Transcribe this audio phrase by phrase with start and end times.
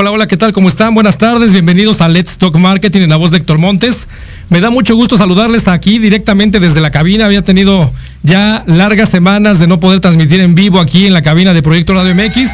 [0.00, 0.54] Hola, hola, ¿qué tal?
[0.54, 0.94] ¿Cómo están?
[0.94, 4.08] Buenas tardes, bienvenidos a Let's Talk Marketing en la voz de Héctor Montes.
[4.48, 7.26] Me da mucho gusto saludarles aquí directamente desde la cabina.
[7.26, 7.92] Había tenido
[8.22, 11.92] ya largas semanas de no poder transmitir en vivo aquí en la cabina de Proyecto
[11.92, 12.50] Radio MX.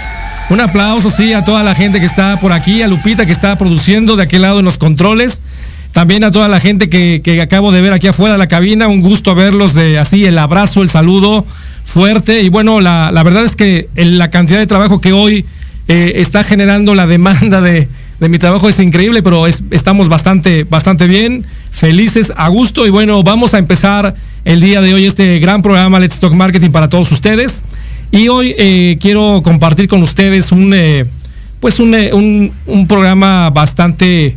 [0.51, 3.57] Un aplauso, sí, a toda la gente que está por aquí, a Lupita que está
[3.57, 5.41] produciendo de aquel lado en los controles.
[5.93, 8.89] También a toda la gente que, que acabo de ver aquí afuera de la cabina.
[8.89, 11.47] Un gusto verlos de así, el abrazo, el saludo
[11.85, 12.43] fuerte.
[12.43, 15.47] Y bueno, la, la verdad es que la cantidad de trabajo que hoy
[15.89, 17.89] eh, está generando la demanda de,
[18.21, 23.23] mi trabajo es increíble, pero es, estamos bastante, bastante bien, felices, a gusto y bueno,
[23.23, 27.11] vamos a empezar el día de hoy este gran programa Let's Talk Marketing para todos
[27.13, 27.63] ustedes.
[28.13, 31.05] Y hoy eh, quiero compartir con ustedes un, eh,
[31.61, 34.37] pues un, un, programa bastante,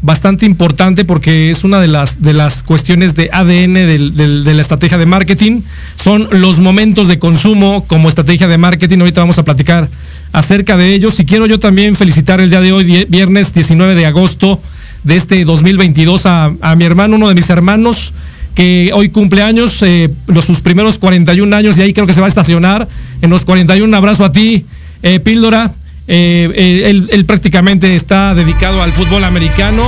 [0.00, 4.96] bastante importante porque es una de las, de las cuestiones de ADN de la estrategia
[4.96, 5.60] de marketing.
[5.96, 8.98] Son los momentos de consumo como estrategia de marketing.
[9.00, 9.88] Ahorita vamos a platicar
[10.32, 11.18] acerca de ellos.
[11.20, 14.60] Y quiero yo también felicitar el día de hoy, viernes 19 de agosto
[15.04, 18.12] de este 2022, a, mi hermano, uno de mis hermanos,
[18.54, 22.20] que hoy cumple años, eh, los, sus primeros 41 años, y ahí creo que se
[22.20, 22.86] va a estacionar.
[23.22, 24.64] En los 41, un abrazo a ti,
[25.02, 25.72] eh, Píldora.
[26.12, 29.84] Eh, él, prácticamente está dedicado al fútbol americano.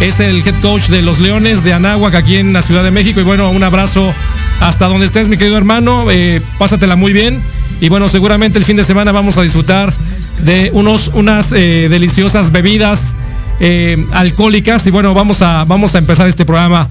[0.00, 3.20] Es el head coach de los Leones de Anáhuac aquí en la Ciudad de México.
[3.20, 4.12] Y bueno, un abrazo
[4.58, 6.06] hasta donde estés, mi querido hermano.
[6.58, 7.38] pásatela muy bien.
[7.80, 9.92] Y bueno, seguramente el fin de semana vamos a disfrutar
[10.44, 13.14] de unos, unas eh, deliciosas bebidas
[13.58, 14.86] eh, alcohólicas.
[14.86, 16.88] Y bueno, vamos a, vamos a empezar este programa.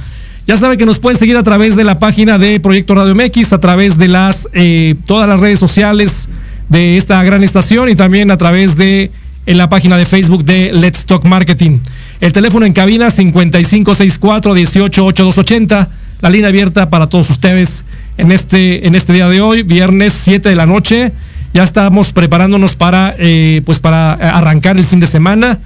[0.48, 3.54] Ya sabe que nos pueden seguir a través de la página de Proyecto Radio MX,
[3.54, 6.28] a través de las eh, todas las redes sociales
[6.70, 9.12] de esta gran estación y también a través de
[9.46, 11.78] en la página de Facebook de Let's Talk Marketing.
[12.20, 15.88] El teléfono en cabina 5564 188280,
[16.22, 17.86] la línea abierta para todos ustedes
[18.20, 21.14] en este, en este día de hoy, viernes 7 de la noche.
[21.54, 25.58] Ya estamos preparándonos para, eh, pues para arrancar el fin de semana.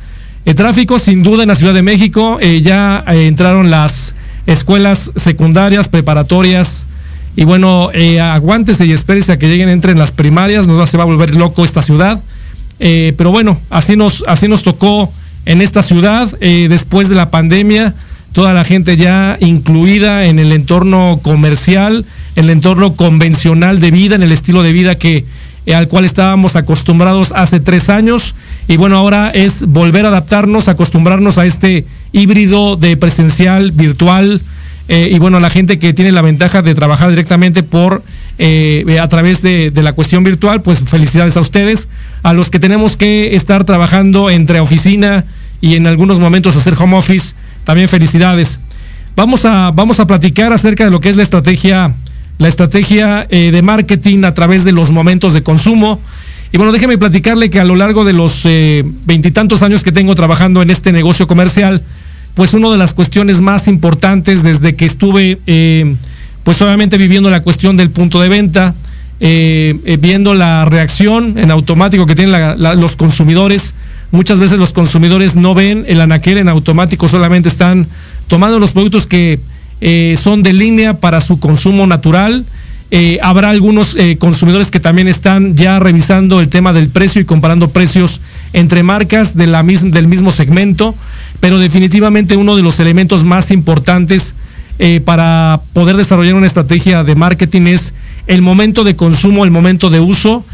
[0.45, 2.37] El tráfico, sin duda, en la Ciudad de México.
[2.39, 4.13] Eh, ya eh, entraron las
[4.45, 6.85] escuelas secundarias, preparatorias.
[7.35, 10.67] Y bueno, eh, aguántese y espérese a que lleguen, entren las primarias.
[10.67, 12.21] No se va a volver loco esta ciudad.
[12.77, 15.11] pero bueno, así nos, así nos tocó
[15.45, 16.29] en esta ciudad.
[16.39, 17.95] después de la pandemia,
[18.31, 22.05] toda la gente ya incluida en el entorno comercial
[22.35, 25.23] el entorno convencional de vida, en el estilo de vida que
[25.65, 28.35] eh, al cual estábamos acostumbrados hace tres años.
[28.67, 34.41] Y bueno, ahora es volver a adaptarnos, acostumbrarnos a este híbrido de presencial, virtual.
[34.89, 38.03] Eh, y bueno, la gente que tiene la ventaja de trabajar directamente por
[38.37, 41.87] eh, a través de, de, la cuestión virtual, pues felicidades a ustedes.
[42.23, 45.23] A los que tenemos que estar trabajando entre oficina
[45.61, 48.59] y en algunos momentos hacer home office, también felicidades.
[49.15, 51.93] Vamos a, vamos a platicar acerca de lo que es la estrategia
[52.37, 55.99] la estrategia eh, de marketing a través de los momentos de consumo.
[56.51, 58.43] Y bueno, déjeme platicarle que a lo largo de los
[59.05, 61.81] veintitantos eh, años que tengo trabajando en este negocio comercial,
[62.35, 65.95] pues una de las cuestiones más importantes desde que estuve, eh,
[66.43, 68.75] pues obviamente viviendo la cuestión del punto de venta,
[69.19, 72.35] eh, viendo la reacción en automático que tienen
[72.79, 73.73] los consumidores.
[74.11, 77.87] Muchas veces los consumidores no ven el anaquel en automático, solamente están
[78.27, 79.39] tomando los productos que
[79.85, 82.45] eh, son de línea para su consumo natural.
[82.89, 87.25] Eh, habrá algunos eh, consumidores que también están ya revisando el tema del precio y
[87.25, 88.21] comparando precios
[88.53, 90.95] entre marcas de la mis del mismo segmento,
[91.41, 94.35] pero definitivamente uno de los elementos más importantes
[95.05, 97.93] para poder desarrollar una estrategia de marketing es
[98.27, 100.45] el momento de consumo, el momento de uso.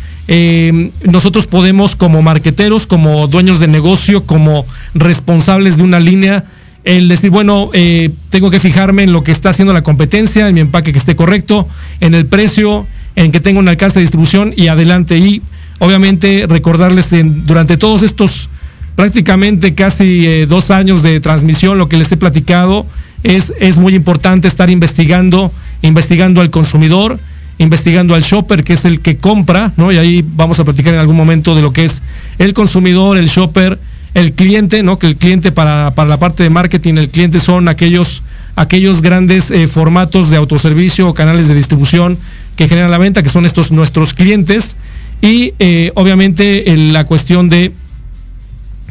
[1.03, 6.45] Nosotros podemos como marqueteros, como dueños de negocio, como responsables de una línea,
[6.83, 10.55] el decir, bueno, eh, tengo que fijarme en lo que está haciendo la competencia, en
[10.55, 11.67] mi empaque que esté correcto,
[11.99, 15.17] en el precio, en que tenga un alcance de distribución y adelante.
[15.17, 15.41] Y
[15.79, 17.13] obviamente recordarles
[17.45, 18.49] durante todos estos
[18.95, 22.85] prácticamente casi eh, dos años de transmisión, lo que les he platicado,
[23.23, 27.19] es, es muy importante estar investigando investigando al consumidor,
[27.57, 29.91] investigando al shopper, que es el que compra, ¿no?
[29.91, 32.01] Y ahí vamos a platicar en algún momento de lo que es
[32.37, 33.79] el consumidor, el shopper,
[34.13, 34.97] el cliente, ¿no?
[34.97, 38.23] Que el cliente para, para la parte de marketing, el cliente son aquellos,
[38.55, 42.17] aquellos grandes eh, formatos de autoservicio o canales de distribución
[42.55, 44.75] que generan la venta, que son estos nuestros clientes.
[45.21, 47.71] Y eh, obviamente la cuestión de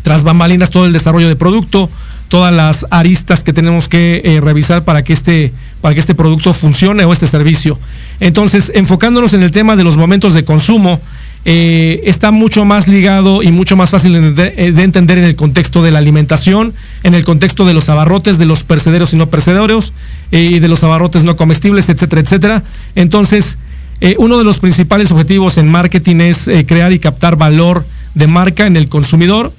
[0.02, 1.90] tras bambalinas, todo el desarrollo de producto,
[2.28, 6.52] todas las aristas que tenemos que eh, revisar para que este para que este producto
[6.52, 7.78] funcione o este servicio.
[8.18, 11.00] Entonces, enfocándonos en el tema de los momentos de consumo,
[11.50, 14.52] eh, está mucho más ligado y mucho más fácil de,
[14.82, 16.74] entender en el contexto de la alimentación,
[17.04, 19.94] en el contexto de los abarrotes, de los percederos y no percederos,
[20.30, 22.62] eh, y de los abarrotes no comestibles, etcétera, etcétera.
[22.96, 23.56] Entonces,
[24.02, 28.66] eh, uno de los principales objetivos en marketing es crear y captar valor de marca
[28.66, 29.50] en el consumidor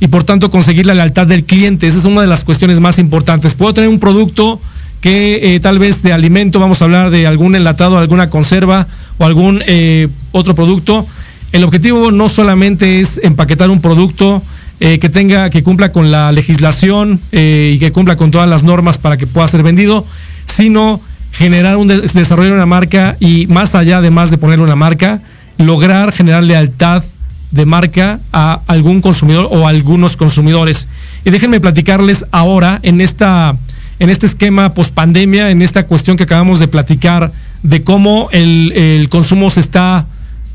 [0.00, 1.86] y por tanto conseguir la lealtad del cliente.
[1.86, 3.54] Esa es una de las cuestiones más importantes.
[3.54, 4.60] Puedo tener un producto
[5.00, 8.86] que eh, tal vez de alimento, vamos a hablar de algún enlatado, alguna conserva
[9.18, 11.06] o algún eh, otro producto.
[11.52, 14.42] El objetivo no solamente es empaquetar un producto
[14.80, 18.98] eh, que tenga, que cumpla con la legislación y que cumpla con todas las normas
[18.98, 20.06] para que pueda ser vendido,
[20.44, 21.00] sino
[21.32, 25.20] generar un desarrollo de una marca y más allá, además de poner una marca,
[25.58, 27.02] lograr generar lealtad
[27.50, 30.88] de marca a algún consumidor o a algunos consumidores.
[31.24, 33.56] Y déjenme platicarles ahora en esta
[34.00, 37.32] en este esquema post pandemia, en esta cuestión que acabamos de platicar
[37.64, 40.06] de cómo el, consumo se está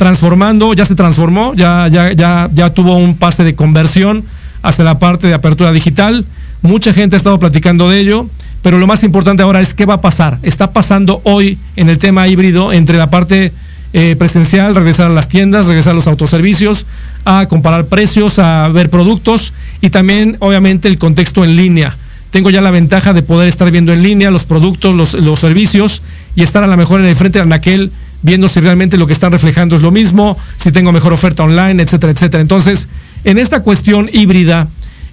[0.04, 4.26] transformando, ya se transformó, ya, ya, ya, ya tuvo un pase de conversión
[4.62, 6.26] hacia la parte de apertura digital.
[6.62, 8.28] Mucha gente ha estado platicando de ello,
[8.62, 10.40] pero lo más importante ahora es qué va a pasar.
[10.44, 13.54] Está pasando hoy en el tema híbrido entre la parte
[13.94, 16.86] eh, presencial, regresar a las tiendas, regresar a los autoservicios,
[17.24, 21.96] a comparar precios, a ver productos y también obviamente el contexto en línea
[22.34, 26.02] tengo ya la ventaja de poder estar viendo en línea los productos, los, servicios
[26.36, 27.92] y estar a lo mejor en el frente de aquel
[28.24, 31.84] viendo si realmente lo que están reflejando es lo mismo, si tengo mejor oferta online,
[31.84, 32.42] etcétera, etcétera.
[32.42, 32.88] Entonces,
[33.24, 34.68] en esta cuestión híbrida,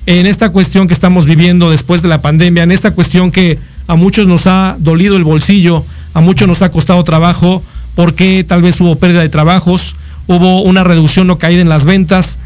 [0.06, 3.96] en esta cuestión que estamos viviendo después de la pandemia, en esta cuestión que a
[3.96, 7.62] muchos nos ha dolido el bolsillo, a muchos nos ha costado trabajo,
[7.94, 12.38] porque tal vez hubo pérdida de trabajos, hubo una reducción o caída en las ventas,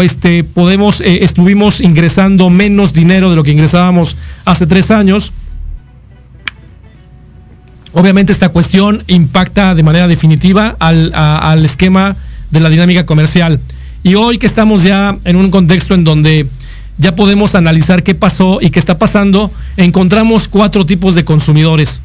[0.00, 5.32] este, podemos, eh, estuvimos ingresando menos dinero de lo que ingresábamos hace tres años.
[7.92, 12.16] Obviamente esta cuestión impacta de manera definitiva al, al esquema
[12.50, 13.60] de la dinámica comercial.
[14.02, 16.46] Y hoy que estamos ya en un contexto en donde
[16.98, 22.02] ya podemos analizar qué pasó y qué está pasando, encontramos cuatro tipos de consumidores.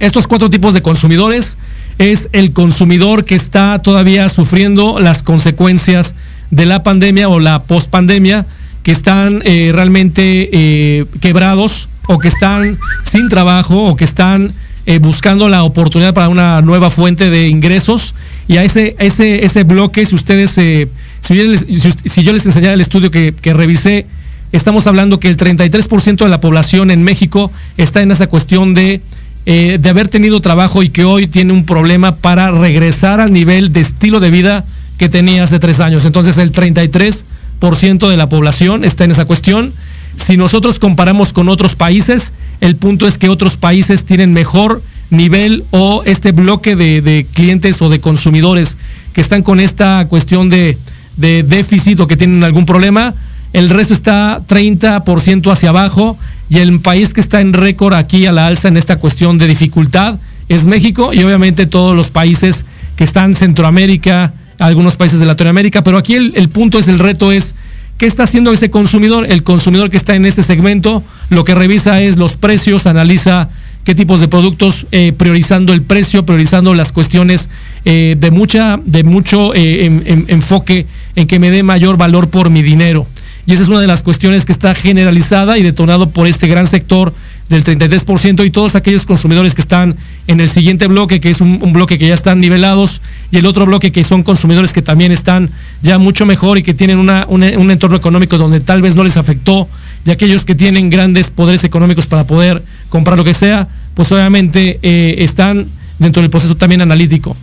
[0.00, 1.56] Estos cuatro tipos de consumidores
[1.98, 6.14] es el consumidor que está todavía sufriendo las consecuencias
[6.50, 8.46] de la pandemia o la pospandemia
[8.82, 14.50] que están eh, realmente eh, quebrados o que están sin trabajo o que están
[14.86, 18.14] eh, buscando la oportunidad para una nueva fuente de ingresos
[18.48, 20.88] y a ese ese ese bloque si ustedes si
[21.34, 21.66] yo, les,
[22.04, 24.06] si, yo les enseñara el estudio que, revisé
[24.50, 29.00] estamos hablando que el 33% de la población en México está en esa cuestión de
[29.44, 33.80] de haber tenido trabajo y que hoy tiene un problema para regresar al nivel de
[33.80, 34.66] estilo de vida
[34.98, 36.04] que tenía hace tres años.
[36.04, 39.72] Entonces el 33% de la población está en esa cuestión.
[40.16, 45.64] Si nosotros comparamos con otros países, el punto es que otros países tienen mejor nivel
[45.70, 48.76] o este bloque de, clientes o de consumidores
[49.12, 50.76] que están con esta cuestión de,
[51.16, 53.14] déficit o que tienen algún problema.
[53.52, 56.18] El resto está 30% hacia abajo
[56.50, 59.46] y el país que está en récord aquí a la alza en esta cuestión de
[59.46, 62.64] dificultad es México y obviamente todos los países
[62.96, 67.54] que están Centroamérica, algunos países de Latinoamérica, pero aquí el, punto es, el reto es,
[67.98, 69.26] ¿qué está haciendo ese consumidor?
[69.28, 73.50] El consumidor que está en este segmento lo que revisa es los precios, analiza
[73.84, 77.48] qué tipos de productos, eh, priorizando el precio, priorizando las cuestiones
[77.84, 79.86] eh, de mucha, de mucho eh,
[80.28, 80.86] enfoque
[81.16, 83.06] en que me dé mayor valor por mi dinero.
[83.46, 86.66] Y esa es una de las cuestiones que está generalizada y detonado por este gran
[86.66, 87.14] sector
[87.48, 91.72] del 33% y todos aquellos consumidores que están en el siguiente bloque, que es un,
[91.72, 93.00] bloque que ya están nivelados,
[93.30, 95.48] y el otro bloque que son consumidores que también están
[95.82, 99.16] ya mucho mejor y que tienen una, un, entorno económico donde tal vez no les
[99.16, 99.68] afectó,
[100.04, 104.78] y aquellos que tienen grandes poderes económicos para poder comprar lo que sea, pues obviamente
[104.82, 105.66] eh, están
[105.98, 107.36] dentro del proceso también analítico.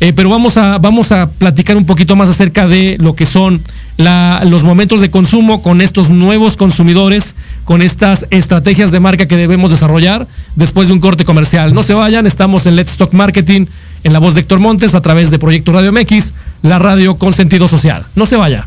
[0.00, 3.62] Eh, pero vamos a, vamos a platicar un poquito más acerca de lo que son
[3.96, 7.34] los momentos de consumo con estos nuevos consumidores,
[7.64, 11.72] con estas estrategias de marca que debemos desarrollar después de un corte comercial.
[11.72, 13.64] No se vayan, estamos en Let's Talk Marketing,
[14.04, 17.32] en la voz de Héctor Montes, a través de Proyecto Radio MX, la radio con
[17.32, 18.04] sentido social.
[18.14, 18.66] No se vaya.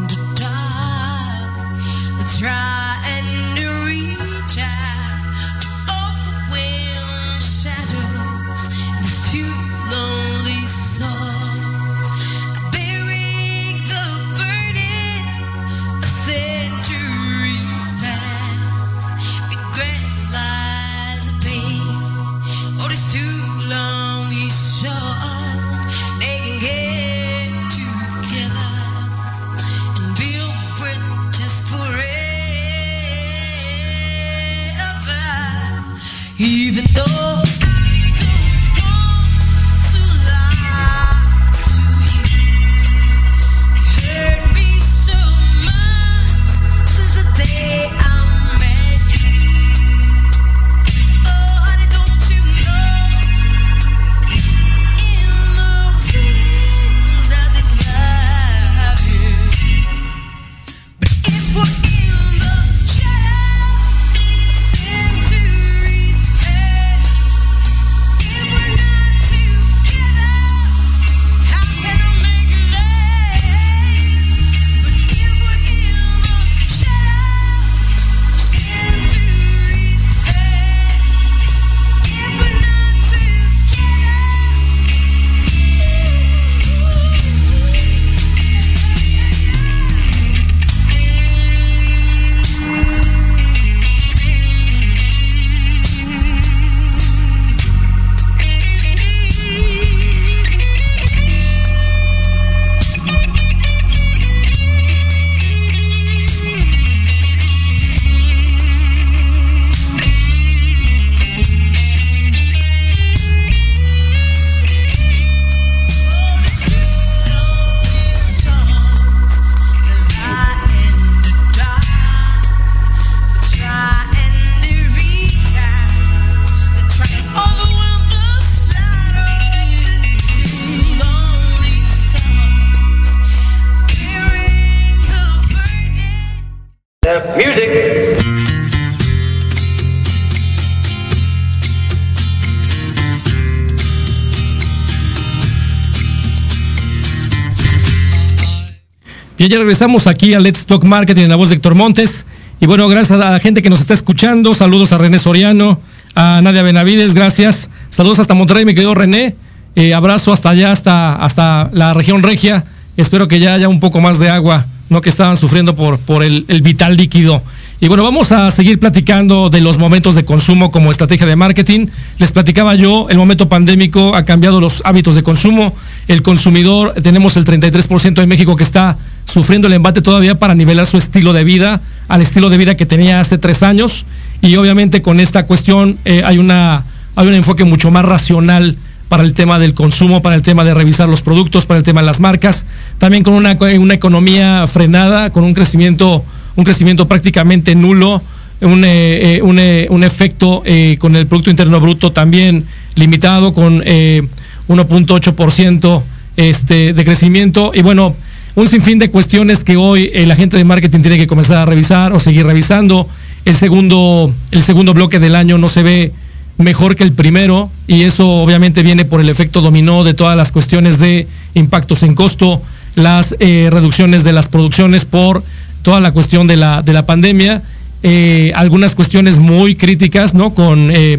[149.41, 152.27] Y ya regresamos aquí a Let's Talk Marketing en la voz de Héctor Montes.
[152.59, 154.53] Y bueno, gracias a la gente que nos está escuchando.
[154.53, 155.79] Saludos a René Soriano,
[156.13, 157.67] a Nadia Benavides, gracias.
[157.89, 159.33] Saludos hasta Monterrey, mi querido René.
[159.75, 162.63] Eh, abrazo hasta allá, hasta, hasta la región regia.
[162.97, 166.21] Espero que ya haya un poco más de agua, no que estaban sufriendo por, por
[166.21, 167.41] el, el vital líquido.
[167.79, 171.87] Y bueno, vamos a seguir platicando de los momentos de consumo como estrategia de marketing.
[172.19, 175.73] Les platicaba yo, el momento pandémico ha cambiado los hábitos de consumo.
[176.07, 178.97] El consumidor, tenemos el 33% en México que está
[179.31, 182.85] sufriendo el embate todavía para nivelar su estilo de vida al estilo de vida que
[182.85, 184.05] tenía hace tres años.
[184.41, 186.83] Y obviamente con esta cuestión eh, hay, una,
[187.15, 188.75] hay un enfoque mucho más racional
[189.07, 192.01] para el tema del consumo, para el tema de revisar los productos, para el tema
[192.01, 192.65] de las marcas,
[192.97, 196.23] también con una, una economía frenada, con un crecimiento,
[196.55, 198.21] un crecimiento prácticamente nulo,
[198.61, 202.63] un, eh, eh un, eh, efecto eh, con el Producto Interno Bruto también
[202.95, 206.03] limitado, con 1.8%
[206.37, 207.71] este, de crecimiento.
[207.73, 208.15] Y bueno,
[208.55, 212.13] un sinfín de cuestiones que hoy la gente de marketing tiene que comenzar a revisar
[212.13, 213.07] o seguir revisando.
[213.45, 216.11] El segundo, el segundo bloque del año no se ve
[216.57, 220.51] mejor que el primero y eso obviamente viene por el efecto dominó de todas las
[220.51, 222.61] cuestiones de impactos en costo,
[222.95, 225.43] las eh, reducciones de las producciones por
[225.81, 227.61] toda la cuestión de la, de la pandemia,
[228.03, 230.53] eh, algunas cuestiones muy críticas, ¿no?
[230.53, 231.17] Con, eh,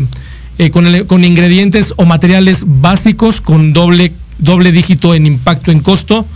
[0.71, 6.27] con, el, con, ingredientes o materiales básicos con doble, doble dígito en impacto en costo.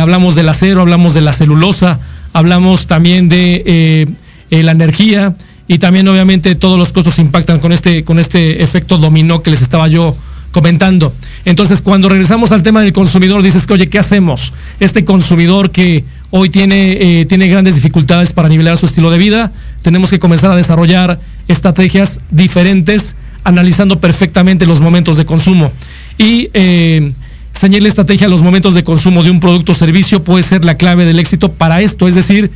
[0.00, 1.98] Hablamos del acero, hablamos de la celulosa,
[2.32, 4.08] hablamos también de
[4.50, 5.34] la energía,
[5.68, 9.60] y también obviamente todos los costos impactan con este, con este efecto dominó que les
[9.60, 10.16] estaba yo
[10.50, 11.12] comentando.
[11.44, 14.54] Entonces, cuando regresamos al tema del consumidor, dices que, oye, ¿qué hacemos?
[14.80, 19.52] Este consumidor que hoy tiene, eh, tiene grandes dificultades para nivelar su estilo de vida,
[19.82, 25.70] tenemos que comenzar a desarrollar estrategias diferentes, analizando perfectamente los momentos de consumo.
[26.16, 27.12] Y eh,
[27.58, 30.64] señalar la estrategia a los momentos de consumo de un producto o servicio puede ser
[30.64, 32.50] la clave del éxito para esto, es decir,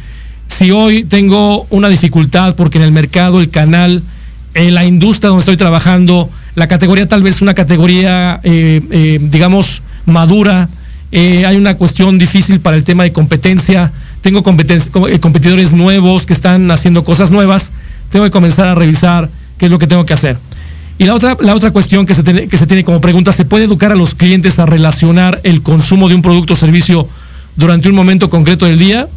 [0.46, 4.00] si hoy tengo una dificultad porque en el mercado, el canal,
[4.54, 9.82] en la industria donde estoy trabajando, la categoría tal vez una categoría, eh, eh, digamos,
[10.06, 10.68] madura,
[11.10, 16.32] eh, hay una cuestión difícil para el tema de competencia, tengo eh, competidores nuevos que
[16.32, 17.72] están haciendo cosas nuevas,
[18.10, 20.38] tengo que comenzar a revisar qué es lo que tengo que hacer.
[21.02, 23.44] Y la otra, la otra cuestión que se, tiene, que se tiene como pregunta, ¿se
[23.44, 27.08] puede educar a los clientes a relacionar el consumo de un producto o servicio
[27.56, 29.08] durante un momento concreto del día?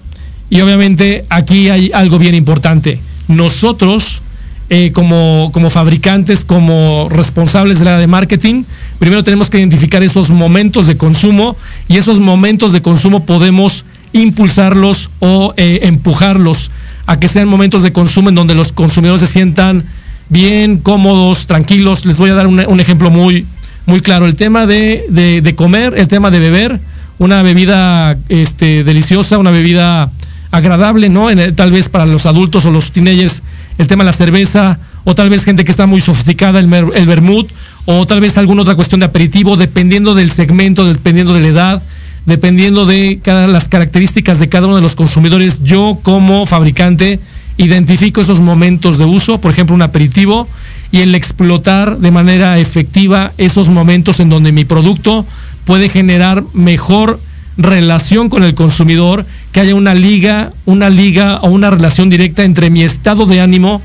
[0.50, 2.98] Y obviamente aquí hay algo bien importante.
[3.28, 4.24] Nosotros,
[4.71, 8.63] eh, como, como fabricantes, como responsables del área de marketing,
[8.98, 11.56] primero tenemos que identificar esos momentos de consumo
[11.88, 16.71] y esos momentos de consumo podemos impulsarlos o eh, empujarlos
[17.06, 19.84] a que sean momentos de consumo en donde los consumidores se sientan
[20.30, 22.06] bien, cómodos, tranquilos.
[22.06, 23.46] Les voy a dar un, ejemplo muy,
[23.86, 24.26] muy claro.
[24.26, 26.80] El tema de, de, comer, el tema de beber,
[27.18, 30.10] una bebida este, deliciosa, una bebida
[30.52, 31.30] agradable, ¿no?
[31.30, 33.42] En tal vez para los adultos o los teenagers,
[33.78, 37.06] el tema de la cerveza, o tal vez gente que está muy sofisticada, el, el
[37.06, 37.50] vermut,
[37.86, 41.84] o tal vez alguna otra cuestión de aperitivo, dependiendo del segmento, dependiendo de la edad,
[42.26, 45.64] dependiendo de cada, las características de cada uno de los consumidores.
[45.64, 47.20] Yo como fabricante
[47.58, 50.48] identifico esos momentos de uso, por ejemplo un aperitivo,
[50.91, 55.26] y el explotar de manera efectiva esos momentos en donde mi producto
[55.65, 57.20] puede generar mejor
[57.58, 62.70] relación con el consumidor, que haya una liga, una liga o una relación directa entre
[62.70, 63.82] mi estado de ánimo,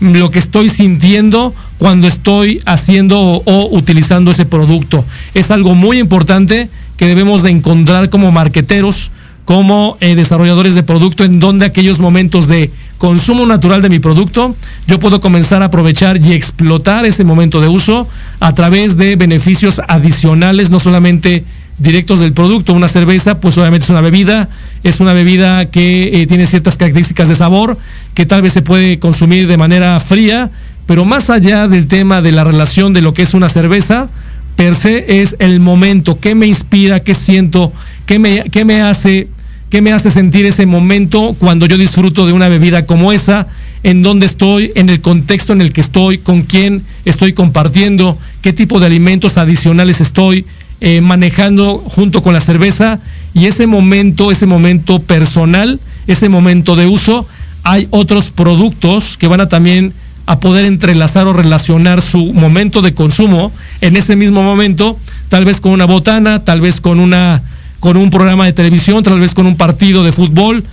[0.00, 5.04] lo que estoy sintiendo cuando estoy haciendo o, utilizando ese producto.
[5.34, 9.10] Es algo muy importante que debemos de encontrar como marqueteros,
[9.44, 12.70] como eh, desarrolladores de producto, en donde aquellos momentos de
[13.04, 17.68] consumo natural de mi producto, yo puedo comenzar a aprovechar y explotar ese momento de
[17.68, 18.08] uso
[18.40, 21.44] a través de beneficios adicionales, no solamente
[21.76, 22.72] directos del producto.
[22.72, 24.48] Una cerveza, pues obviamente es una bebida,
[24.84, 27.76] es una bebida que eh, tiene ciertas características de sabor,
[28.14, 30.50] que tal vez se puede consumir de manera fría,
[30.86, 34.08] pero más allá del tema de la relación de lo que es una cerveza,
[34.56, 37.70] per se es el momento, qué me inspira, qué siento,
[38.06, 39.28] qué me, qué me hace,
[39.70, 43.46] qué me hace sentir ese momento cuando yo disfruto de una bebida como esa,
[43.82, 48.52] en dónde estoy, en el contexto en el que estoy, con quién estoy compartiendo, qué
[48.52, 50.46] tipo de alimentos adicionales estoy
[50.80, 52.98] eh, manejando junto con la cerveza
[53.34, 57.26] y ese momento, ese momento personal, ese momento de uso,
[57.62, 59.92] hay otros productos que van a también
[60.26, 64.98] a poder entrelazar o relacionar su momento de consumo en ese mismo momento,
[65.28, 67.42] tal vez con una botana, tal vez con una
[67.84, 70.64] con un programa de televisión, tal vez con un partido de fútbol,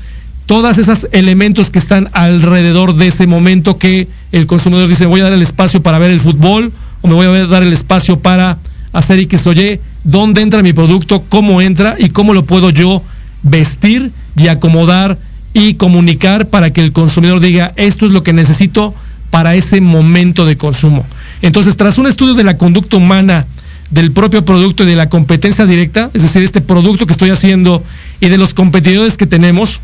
[0.45, 5.25] todos esos elementos que están alrededor de ese momento que el consumidor dice, voy a
[5.25, 6.71] dar el espacio para ver el fútbol
[7.01, 8.59] o me voy a dar el espacio para
[8.93, 13.03] hacer y que oye, dónde entra mi producto, cómo entra y cómo lo puedo yo
[13.43, 15.17] vestir y acomodar
[15.53, 18.95] y comunicar para que el consumidor diga, esto es lo que necesito
[19.31, 21.05] para ese momento de consumo.
[21.41, 23.47] Entonces, tras un estudio de la conducta humana
[23.91, 27.83] del propio producto y de la competencia directa, es decir, este producto que estoy haciendo
[28.19, 29.79] y de los competidores que tenemos,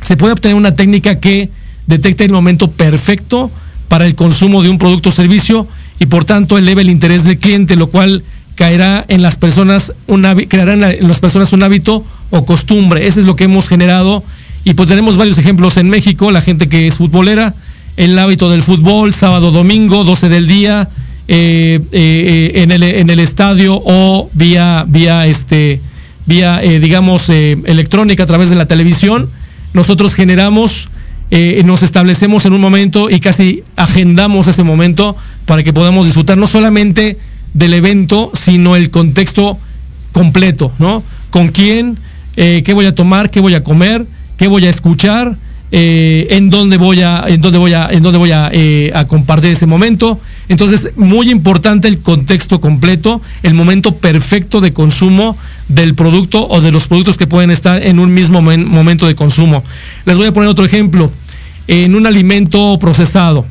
[0.00, 1.50] se puede obtener una técnica que
[1.86, 3.50] detecte el momento perfecto
[3.88, 5.66] para el consumo de un producto o servicio
[5.98, 8.22] y por tanto eleve el interés del cliente, lo cual
[8.54, 9.92] caerá en las personas
[10.48, 13.06] creará en, las personas un hábito o costumbre.
[13.06, 14.22] Ese es lo que hemos generado
[14.64, 17.54] y pues tenemos varios ejemplos en México, la gente que es futbolera,
[17.96, 20.88] el hábito del fútbol, sábado, domingo, 12 del día,
[21.28, 25.80] eh, eh, en, el, en, el, estadio o vía, vía, este,
[26.26, 29.28] vía eh, digamos, electrónica a través de la televisión.
[29.72, 30.88] Nosotros generamos,
[31.64, 36.48] nos establecemos en un momento y casi agendamos ese momento para que podamos disfrutar no
[36.48, 37.16] solamente
[37.54, 39.56] del evento, sino el contexto
[40.12, 41.02] completo, ¿no?
[41.30, 41.96] Con quién,
[42.34, 44.04] qué voy a tomar, qué voy a comer,
[44.36, 45.36] qué voy a escuchar,
[45.72, 49.52] eh, en dónde voy a, en dónde voy a, en dónde voy eh, a compartir
[49.52, 50.20] ese momento.
[50.50, 56.72] Entonces, muy importante el contexto completo, el momento perfecto de consumo del producto o de
[56.72, 59.62] los productos que pueden estar en un mismo momento de consumo.
[60.06, 61.08] Les voy a poner otro ejemplo.
[61.68, 63.46] En un alimento procesado,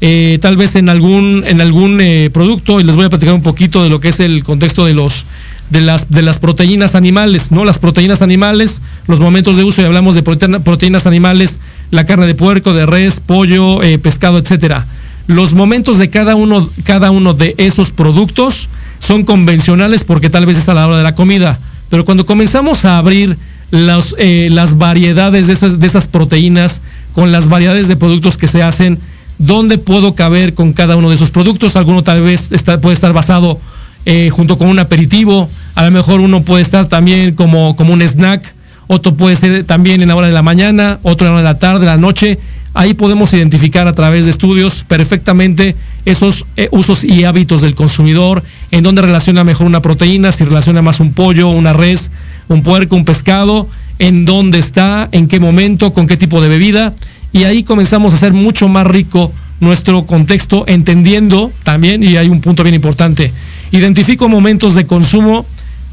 [0.00, 2.00] eh, tal vez en algún, en algún
[2.32, 4.94] producto, y les voy a platicar un poquito de lo que es el contexto de
[4.94, 5.24] los,
[5.70, 7.64] de las, de las proteínas animales, ¿no?
[7.64, 11.58] Las proteínas animales, los momentos de uso, y hablamos de proteínas animales,
[11.90, 14.86] la carne de puerco, de res, pollo, eh, pescado, etcétera.
[15.26, 20.58] Los momentos de cada uno, cada uno de esos productos son convencionales porque tal vez
[20.58, 21.58] es a la hora de la comida.
[21.90, 23.36] Pero cuando comenzamos a abrir
[23.72, 28.98] eh, las variedades de esas, proteínas, con las variedades de productos que se hacen,
[29.38, 31.76] ¿dónde puedo caber con cada uno de esos productos?
[31.76, 33.58] Alguno tal vez puede estar basado
[34.04, 35.48] eh, junto con un aperitivo.
[35.74, 38.54] A lo mejor uno puede estar también como, como un snack,
[38.86, 41.54] otro puede ser también en la hora de la mañana, otro en la hora de
[41.54, 42.38] la tarde, de la noche.
[42.78, 48.42] Ahí podemos identificar a través de estudios perfectamente esos eh, usos y hábitos del consumidor,
[48.70, 52.12] en dónde relaciona mejor una proteína, si relaciona más un pollo, una res,
[52.48, 53.66] un puerco, un pescado,
[53.98, 56.92] en dónde está, en qué momento, con qué tipo de bebida.
[57.32, 62.42] Y ahí comenzamos a hacer mucho más rico nuestro contexto, entendiendo también, y hay un
[62.42, 63.32] punto bien importante,
[63.72, 65.46] identifico momentos de consumo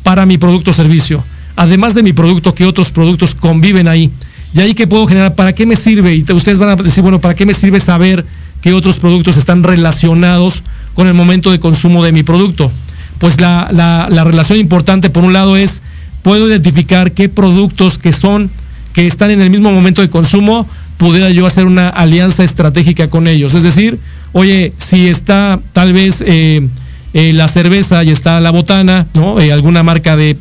[0.03, 1.23] para mi producto o servicio,
[1.55, 4.11] además de mi producto, que otros productos conviven ahí.
[4.53, 6.15] Y ahí que puedo generar, ¿para qué me sirve?
[6.15, 8.25] Y ustedes van a decir, bueno, ¿para qué me sirve saber
[8.61, 10.63] que otros productos están relacionados
[10.93, 12.71] con el momento de consumo de mi producto?
[13.19, 15.81] Pues la, la relación importante, por un lado, es,
[16.21, 18.49] puedo identificar qué productos que son,
[18.93, 23.27] que están en el mismo momento de consumo, pudiera yo hacer una alianza estratégica con
[23.27, 23.55] ellos.
[23.55, 23.99] Es decir,
[24.31, 26.67] oye, si está tal vez eh,
[27.13, 29.39] eh, la cerveza y está la botana, ¿no?
[29.39, 30.37] Eh, alguna marca de,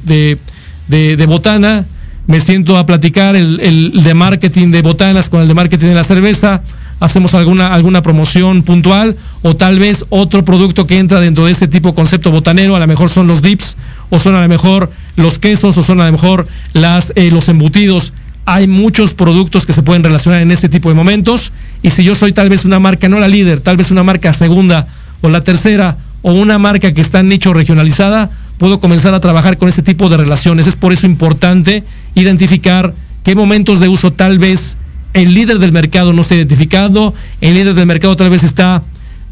[0.88, 1.84] de, botana,
[2.26, 6.04] me siento a platicar el, de marketing de botanas con el de marketing de la
[6.04, 6.62] cerveza,
[7.00, 11.66] hacemos alguna, alguna promoción puntual o tal vez otro producto que entra dentro de ese
[11.66, 13.76] tipo de concepto botanero, a lo mejor son los dips
[14.10, 18.12] o son a lo mejor los quesos o son a lo mejor las, los embutidos.
[18.44, 21.52] Hay muchos productos que se pueden relacionar en este tipo de momentos.
[21.80, 24.32] Y si yo soy tal vez una marca, no la líder, tal vez una marca
[24.32, 24.86] segunda
[25.22, 29.58] o la tercera o una marca que está en nicho regionalizada, puedo comenzar a trabajar
[29.58, 30.66] con ese tipo de relaciones.
[30.66, 31.82] Es por eso importante
[32.14, 34.76] identificar qué momentos de uso tal vez
[35.14, 38.82] el líder del mercado no se ha identificado, el líder del mercado tal vez está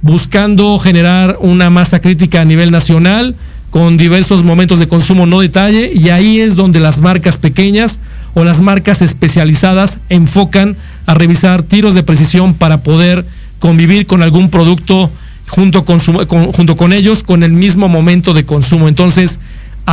[0.03, 3.35] buscando generar una masa crítica a nivel nacional
[3.71, 7.99] con diversos momentos de consumo no detalle y ahí es donde las marcas pequeñas
[8.35, 13.25] o las marcas especializadas enfocan a revisar tiros de precisión para poder
[13.59, 15.11] convivir con algún producto
[15.49, 18.89] junto con, junto con ellos con el mismo momento de consumo.
[18.89, 19.39] Entonces,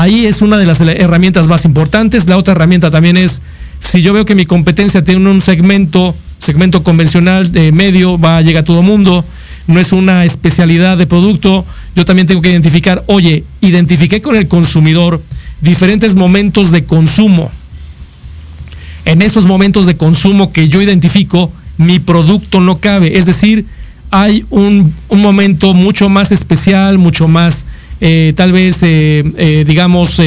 [0.02, 2.28] ahí es una de las herramientas más importantes.
[2.28, 3.42] La otra herramienta también es,
[3.80, 8.42] si yo veo que mi competencia tiene un segmento, segmento convencional de medio, va a
[8.42, 9.24] llegar a todo mundo,
[9.68, 14.48] no es una especialidad de producto, yo también tengo que identificar, oye, identifiqué con el
[14.48, 15.22] consumidor
[15.62, 17.52] diferentes momentos de consumo
[19.08, 23.18] en estos momentos de consumo que yo identifico, mi producto no cabe.
[23.18, 23.66] Es decir,
[24.12, 27.66] hay un, momento mucho más especial, mucho más,
[28.00, 30.22] eh, tal vez, eh, eh, digamos,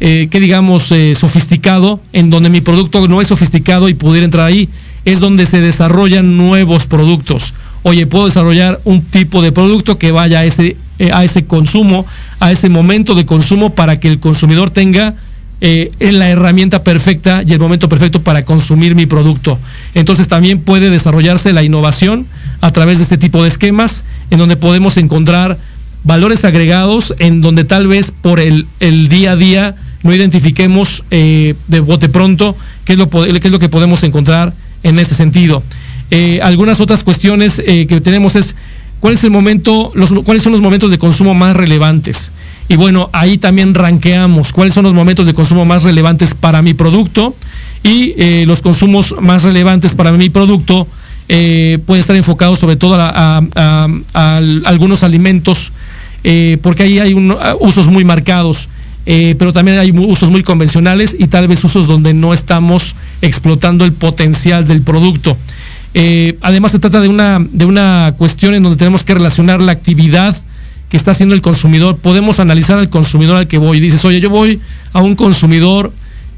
[0.00, 4.68] que digamos, sofisticado, en donde mi producto no es sofisticado y pudiera entrar ahí,
[5.04, 7.54] es donde se desarrollan nuevos productos.
[7.84, 10.76] Oye, puedo desarrollar un tipo de producto que vaya a ese,
[11.12, 12.04] a ese consumo,
[12.40, 15.14] a ese momento de consumo para que el consumidor tenga
[15.60, 19.56] en la herramienta perfecta y el momento perfecto para consumir mi producto.
[19.94, 22.26] Entonces también puede desarrollarse la innovación
[22.60, 25.56] a través de este tipo de esquemas en donde podemos encontrar
[26.04, 28.66] valores agregados en donde tal vez por el,
[29.08, 33.58] día a día no identifiquemos eh, de bote pronto qué es, lo, qué es lo
[33.58, 35.62] que podemos encontrar en ese sentido.
[36.10, 38.54] Eh, algunas otras cuestiones que tenemos es
[39.02, 42.30] cuál es el momento, los, cuáles son los momentos de consumo más relevantes.
[42.68, 46.72] Y bueno, ahí también ranqueamos cuáles son los momentos de consumo más relevantes para mi
[46.72, 47.34] producto
[47.82, 50.86] y eh, los consumos más relevantes para mi producto
[51.28, 53.88] eh, pueden estar enfocados sobre todo a,
[54.64, 55.72] algunos alimentos,
[56.24, 57.14] eh, porque ahí hay
[57.60, 58.68] usos muy marcados.
[59.04, 63.92] pero también hay usos muy convencionales y tal vez usos donde no estamos explotando el
[63.92, 65.36] potencial del producto.
[66.40, 70.36] además se trata de una, de una cuestión en donde tenemos que relacionar la actividad
[70.92, 71.96] que está haciendo el consumidor.
[71.96, 73.80] Podemos analizar al consumidor al que voy.
[73.80, 74.60] Dices, oye, yo voy
[74.92, 75.90] a un consumidor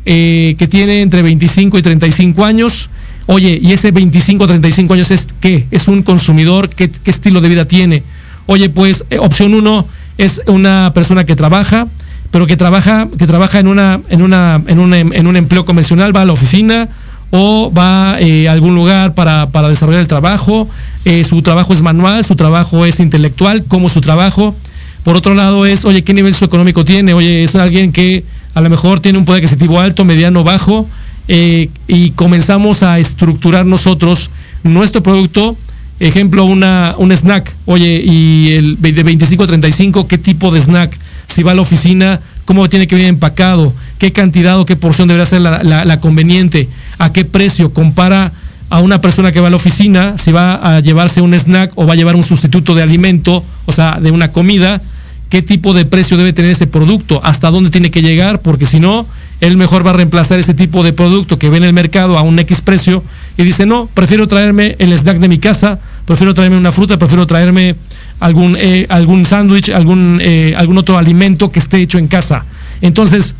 [0.06, 2.88] eh, que tiene entre 25 y 35 años.
[3.26, 5.66] Oye, y ese 25 o 35 años es qué?
[5.72, 8.04] Es un consumidor, ¿qué, estilo de vida tiene?
[8.46, 9.86] Oye, pues eh, opción uno
[10.18, 11.86] es una persona que trabaja,
[12.30, 16.14] pero que trabaja, que trabaja en una, en una, en un, en un empleo convencional,
[16.14, 16.86] va a la oficina,
[17.30, 20.68] o va eh, a algún lugar para, para, desarrollar el trabajo,
[21.04, 24.54] eh, su trabajo es manual, su trabajo es intelectual, como su trabajo.
[25.02, 27.12] Por otro lado es, oye, ¿qué nivel socioeconómico tiene?
[27.12, 30.88] Oye, es alguien que a lo mejor tiene un poder adquisitivo alto, mediano, bajo,
[31.26, 34.30] y comenzamos a estructurar nosotros
[34.62, 35.56] nuestro producto.
[36.00, 37.52] Ejemplo, una, un snack.
[37.66, 40.96] Oye, y el de 25 a 35, ¿qué tipo de snack?
[41.26, 43.72] Si va a la oficina, ¿cómo tiene que venir empacado?
[43.98, 46.68] ¿Qué cantidad o qué porción debería ser la, la conveniente?
[46.98, 47.72] ¿A qué precio?
[47.72, 48.32] Compara
[48.70, 51.86] a una persona que va a la oficina, si va a llevarse un snack o
[51.86, 54.80] va a llevar un sustituto de alimento, o sea, de una comida,
[55.28, 58.80] qué tipo de precio debe tener ese producto, hasta dónde tiene que llegar, porque si
[58.80, 59.06] no,
[59.40, 62.22] él mejor va a reemplazar ese tipo de producto que ve en el mercado a
[62.22, 63.02] un X precio
[63.36, 67.26] y dice, no, prefiero traerme el snack de mi casa, prefiero traerme una fruta, prefiero
[67.26, 67.74] traerme
[68.20, 72.44] algún, eh, algún sándwich, algún, eh, algún otro alimento que esté hecho en casa.
[72.80, 73.34] Entonces,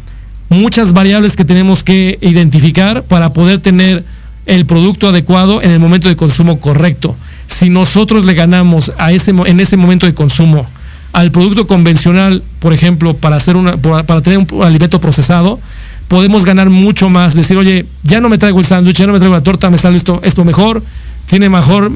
[0.49, 4.05] muchas variables que tenemos que identificar para poder tener
[4.47, 7.17] el producto adecuado en el momento de consumo correcto.
[7.47, 10.65] Si nosotros le ganamos a ese, en ese momento de consumo
[11.13, 15.61] al producto convencional, por ejemplo, para hacer una, para tener un alimento procesado,
[16.09, 17.35] podemos ganar mucho más.
[17.35, 19.79] Decir, oye, ya no me traigo el sándwich, ya no me traigo la torta, me
[19.79, 20.83] sale esto, esto mejor,
[21.27, 21.91] tiene mejor,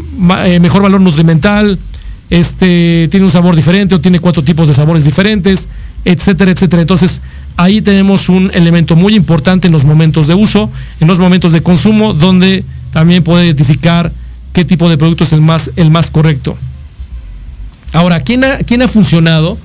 [0.45, 1.79] eh, mejor valor nutrimental,
[2.31, 5.69] este, tiene un sabor diferente o tiene cuatro tipos de sabores diferentes,
[6.05, 6.83] etcétera, etcétera.
[6.83, 7.21] Entonces,
[7.57, 11.61] ahí tenemos un elemento muy importante en los momentos de uso, en los momentos de
[11.61, 14.11] consumo, donde también puede identificar
[14.53, 16.57] qué tipo de producto es el más, el más correcto.
[17.93, 19.57] Ahora, ¿quién ha, quién ha funcionado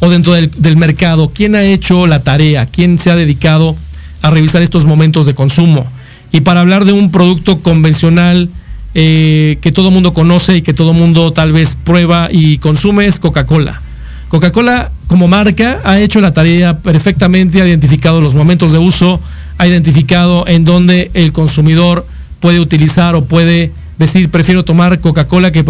[0.00, 1.32] o dentro del, del mercado?
[1.34, 2.66] ¿Quién ha hecho la tarea?
[2.66, 3.76] ¿Quién se ha dedicado
[4.22, 5.86] a revisar estos momentos de consumo?
[6.32, 8.48] Y para hablar de un producto convencional,
[8.94, 13.18] eh, que todo mundo conoce y que todo mundo tal vez prueba y consume es
[13.18, 13.80] Coca-Cola.
[14.28, 19.18] Coca-Cola como marca ha hecho la tarea perfectamente, ha identificado los momentos de uso,
[19.56, 22.04] ha identificado en dónde el consumidor
[22.40, 25.64] puede utilizar o puede decir prefiero tomar Coca-Cola que,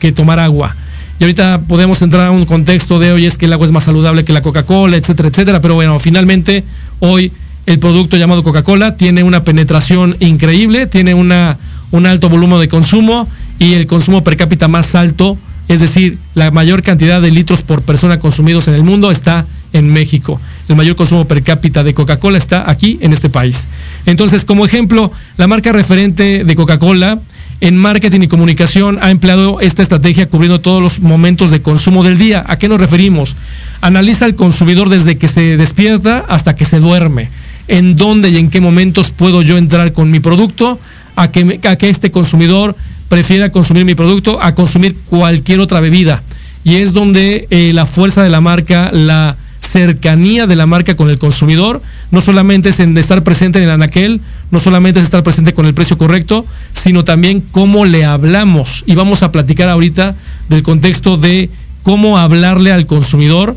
[0.00, 0.74] que, tomar agua.
[1.20, 3.84] Y ahorita podemos entrar a un contexto de hoy es que el agua es más
[3.84, 6.64] saludable que la Coca-Cola, etcétera, etcétera, pero bueno, finalmente
[6.98, 7.30] hoy
[7.68, 11.58] el producto llamado Coca-Cola tiene una penetración increíble, tiene una,
[11.90, 13.28] un alto volumen de consumo
[13.58, 15.36] y el consumo per cápita más alto,
[15.68, 19.92] es decir, la mayor cantidad de litros por persona consumidos en el mundo está en
[19.92, 20.40] México.
[20.70, 23.68] El mayor consumo per cápita de Coca-Cola está aquí en este país.
[24.06, 27.18] Entonces, como ejemplo, la marca referente de Coca-Cola
[27.60, 32.16] en marketing y comunicación ha empleado esta estrategia cubriendo todos los momentos de consumo del
[32.16, 32.42] día.
[32.48, 33.36] ¿A qué nos referimos?
[33.82, 37.28] Analiza al consumidor desde que se despierta hasta que se duerme
[37.68, 40.80] en dónde y en qué momentos puedo yo entrar con mi producto,
[41.16, 42.76] a que, que este consumidor
[43.08, 46.22] prefiera consumir mi producto a consumir cualquier otra bebida.
[46.64, 51.10] Y es donde eh, la fuerza de la marca, la cercanía de la marca con
[51.10, 55.22] el consumidor, no solamente es en estar presente en el anaquel, no solamente es estar
[55.22, 58.84] presente con el precio correcto, sino también cómo le hablamos.
[58.86, 60.16] Y vamos a platicar ahorita
[60.48, 61.50] del contexto de
[61.82, 63.56] cómo hablarle al consumidor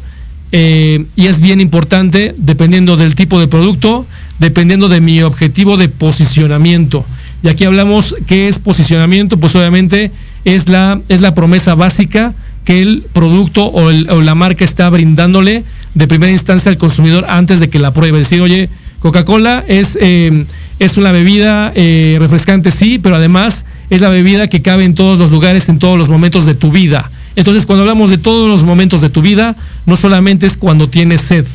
[0.51, 4.05] eh, y es bien importante dependiendo del tipo de producto,
[4.39, 7.05] dependiendo de mi objetivo de posicionamiento.
[7.43, 10.11] Y aquí hablamos qué es posicionamiento, pues obviamente
[10.45, 12.33] es la, es la promesa básica
[12.65, 15.63] que el producto o, la marca está brindándole
[15.95, 18.19] de primera instancia al consumidor antes de que la pruebe.
[18.19, 20.45] Decir, oye, Coca-Cola es, eh,
[20.79, 25.17] es una bebida eh, refrescante, sí, pero además es la bebida que cabe en todos
[25.17, 27.09] los lugares, en todos los momentos de tu vida.
[27.35, 31.21] Entonces, cuando hablamos de todos los momentos de tu vida, no solamente es cuando tienes
[31.21, 31.45] sed.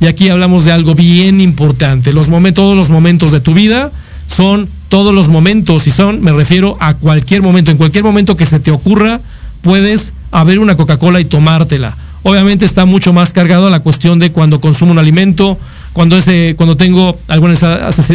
[0.00, 2.12] Y aquí hablamos de algo bien importante.
[2.12, 3.90] Los momentos, todos los momentos de tu vida
[4.26, 8.46] son todos los momentos y son, me refiero a cualquier momento, en cualquier momento que
[8.46, 9.20] se te ocurra,
[9.62, 11.96] puedes abrir una Coca-Cola y tomártela.
[12.24, 15.58] Obviamente está mucho más cargado a la cuestión de cuando consumo un alimento,
[15.92, 17.54] cuando ese, cuando tengo alguna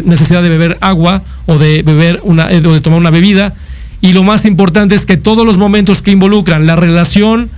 [0.03, 3.53] necesidad de beber agua o de beber una, o de tomar una bebida,
[4.01, 7.49] y lo más importante es que todos los momentos que involucran la relación,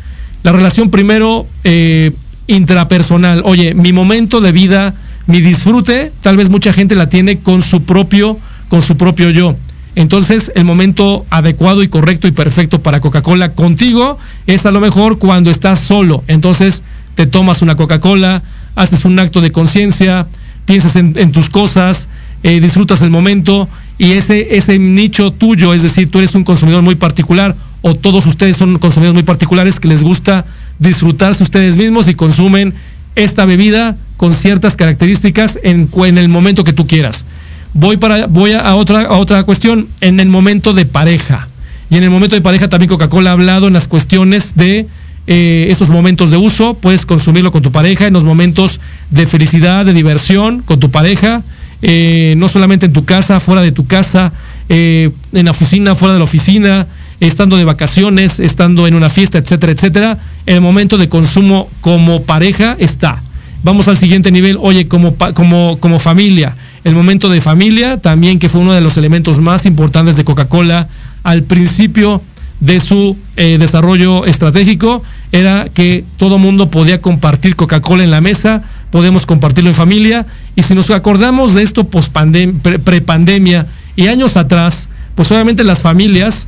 [0.44, 2.12] la relación primero eh,
[2.48, 4.94] intrapersonal, oye, mi momento de vida,
[5.28, 8.38] mi disfrute, tal vez mucha gente la tiene con su propio,
[8.70, 9.56] con su propio yo.
[9.96, 15.20] Entonces, el momento adecuado y correcto y perfecto para Coca-Cola contigo es a lo mejor
[15.20, 16.24] cuando estás solo.
[16.28, 16.84] Entonces,
[17.16, 18.42] te tomas una Coca-Cola,
[18.76, 20.26] haces un acto de conciencia,
[20.66, 22.08] piensas en, tus cosas,
[22.44, 23.68] eh, disfrutas el momento
[24.00, 28.26] y ese, ese nicho tuyo, es decir, tú eres un consumidor muy particular o todos
[28.26, 30.46] ustedes son consumidores muy particulares que les gusta
[30.80, 32.74] disfrutarse ustedes mismos y consumen
[33.16, 37.26] esta bebida con ciertas características en, en el momento que tú quieras.
[37.74, 41.48] Voy, para, voy a, otra, a otra cuestión, en el momento de pareja.
[41.90, 44.88] Y en el momento de pareja también Coca-Cola ha hablado en las cuestiones de
[45.28, 48.80] eh, estos momentos de uso, puedes consumirlo con tu pareja, en los momentos
[49.12, 51.44] de felicidad, de diversión con tu pareja,
[51.82, 54.32] eh, no solamente en tu casa, fuera de tu casa,
[54.68, 56.88] eh, en la oficina, fuera de la oficina,
[57.20, 60.18] estando de vacaciones, estando en una fiesta, etcétera, etcétera.
[60.46, 63.22] El momento de consumo como pareja está.
[63.64, 66.56] Vamos al siguiente nivel, oye, como, como, como familia.
[66.84, 70.88] El momento de familia también, que fue uno de los elementos más importantes de Coca-Cola
[71.24, 72.22] al principio
[72.62, 78.64] de su eh, desarrollo estratégico, era que todo mundo podía compartir Coca-Cola en la mesa,
[78.92, 80.26] podemos compartirlo en familia.
[80.56, 86.48] Y si nos acordamos de esto pre-pandemia y años atrás, pues obviamente las familias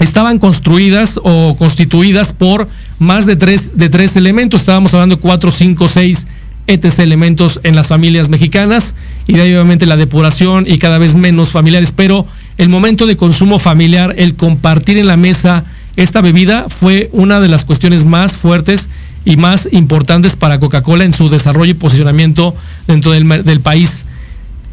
[0.00, 4.62] estaban construidas o constituidas por más de tres, de tres elementos.
[4.62, 6.26] Estábamos hablando de cuatro, cinco, seis
[6.66, 8.94] ETC elementos en las familias mexicanas
[9.26, 11.92] y de ahí obviamente la depuración y cada vez menos familiares.
[11.92, 15.64] Pero el momento de consumo familiar, el compartir en la mesa
[15.96, 18.88] esta bebida fue una de las cuestiones más fuertes
[19.24, 22.54] y más importantes para Coca-Cola en su desarrollo y posicionamiento
[22.86, 24.06] dentro del, país.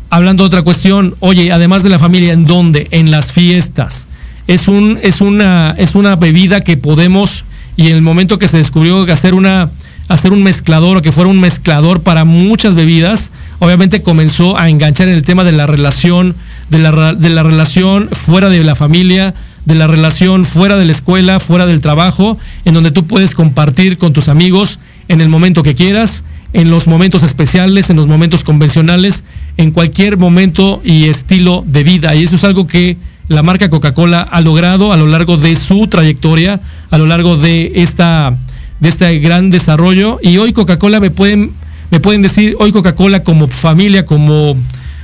[0.09, 2.87] Hablando de otra cuestión, oye, además de la familia, ¿en dónde?
[2.91, 4.07] En las fiestas.
[4.47, 7.45] Es, un, es, una, es una bebida que podemos
[7.77, 9.69] y en el momento que se descubrió hacer una
[10.09, 15.07] hacer un mezclador o que fuera un mezclador para muchas bebidas, obviamente comenzó a enganchar
[15.07, 16.35] en el tema de la relación,
[16.69, 19.33] de la, de la relación fuera de la familia,
[19.65, 23.97] de la relación fuera de la escuela, fuera del trabajo, en donde tú puedes compartir
[23.97, 28.43] con tus amigos en el momento que quieras, en los momentos especiales, en los momentos
[28.43, 29.23] convencionales,
[29.57, 32.15] en cualquier momento y estilo de vida.
[32.15, 32.97] Y eso es algo que
[33.27, 36.59] la marca Coca-Cola ha logrado a lo largo de su trayectoria,
[36.89, 38.35] a lo largo de esta
[38.81, 41.51] de este gran desarrollo y hoy Coca-Cola me pueden
[41.91, 44.57] me pueden decir hoy Coca-Cola como familia, como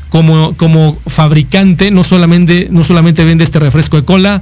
[0.09, 4.41] como como fabricante, no solamente no solamente vende este refresco de cola,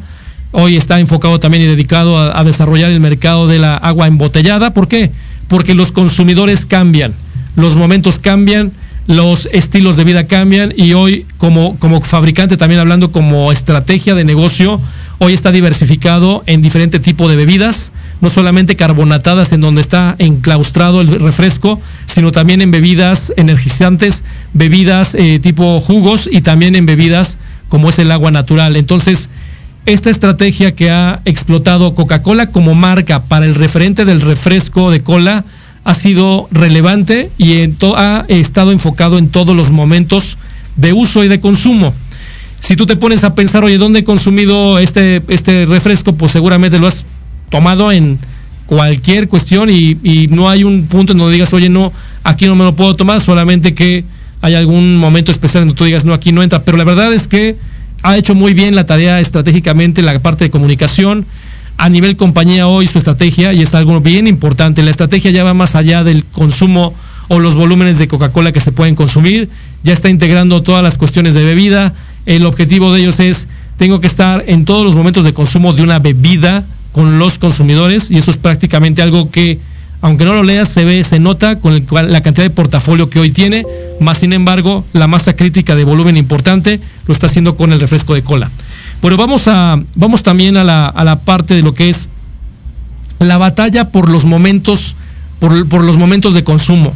[0.52, 4.88] hoy está enfocado también y dedicado a, desarrollar el mercado de la agua embotellada, ¿por
[4.88, 5.12] qué?
[5.48, 7.14] Porque los consumidores cambian,
[7.56, 8.72] los momentos cambian,
[9.08, 14.24] los estilos de vida cambian y hoy como, como fabricante, también hablando como estrategia de
[14.24, 14.80] negocio,
[15.20, 17.92] hoy está diversificado en diferente tipo de bebidas,
[18.22, 25.16] no solamente carbonatadas en donde está enclaustrado el refresco, sino también en bebidas energizantes, bebidas
[25.16, 27.38] eh, tipo jugos y también en bebidas
[27.70, 28.76] como es el agua natural.
[28.76, 29.30] Entonces,
[29.86, 35.46] esta estrategia que ha explotado Coca-Cola como marca para el referente del refresco de cola,
[35.84, 40.38] ha sido relevante y en ha estado enfocado en todos los momentos
[40.76, 41.94] de uso y de consumo.
[42.60, 46.14] Si tú te pones a pensar, oye, ¿dónde he consumido este, este refresco?
[46.14, 47.06] Pues seguramente lo has
[47.56, 48.20] tomado en
[48.66, 51.94] cualquier cuestión y, y no hay un punto en donde digas, oye, no,
[52.24, 54.04] aquí no me lo puedo tomar, solamente que
[54.42, 56.64] hay algún momento especial en donde tú digas, no, aquí no entra.
[56.64, 57.56] Pero la verdad es que
[58.04, 61.26] ha hecho muy bien la tarea estratégicamente, la parte de comunicación,
[61.78, 65.54] a nivel compañía hoy su estrategia, y es algo bien importante, la estrategia ya va
[65.54, 66.94] más allá del consumo
[67.30, 69.48] o los volúmenes de Coca-Cola que se pueden consumir,
[69.84, 71.94] ya está integrando todas las cuestiones de bebida,
[72.26, 73.48] el objetivo de ellos es,
[73.78, 76.66] tengo que estar en todos los momentos de consumo de una bebida
[76.96, 79.60] con los consumidores, y eso es prácticamente algo que,
[80.00, 83.32] aunque no lo leas, se ve, se nota con la cantidad de portafolio que hoy
[83.32, 83.66] tiene,
[84.00, 88.14] más sin embargo, la masa crítica de volumen importante lo está haciendo con el refresco
[88.14, 88.50] de cola.
[89.02, 92.08] Bueno, vamos a, vamos también a la, a la parte de lo que es
[93.20, 94.96] la batalla por los momentos,
[95.42, 96.94] por, por, los momentos de consumo.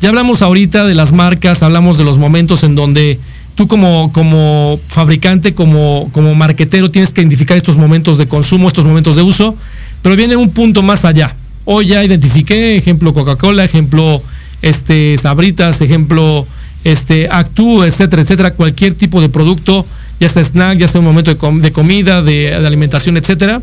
[0.00, 3.20] Ya hablamos ahorita de las marcas, hablamos de los momentos en donde
[3.56, 8.84] tú como, como fabricante, como, como marquetero, tienes que identificar estos momentos de consumo, estos
[8.84, 9.56] momentos de uso,
[10.02, 11.34] pero viene un punto más allá.
[11.64, 14.20] Hoy ya identifiqué, ejemplo Coca-Cola, ejemplo
[14.62, 16.46] este, Sabritas, ejemplo
[16.84, 19.84] este, Actú, etcétera, etcétera, cualquier tipo de producto
[20.20, 23.60] ya sea snack, ya sea un momento de, com de comida, de, de, alimentación, etcétera,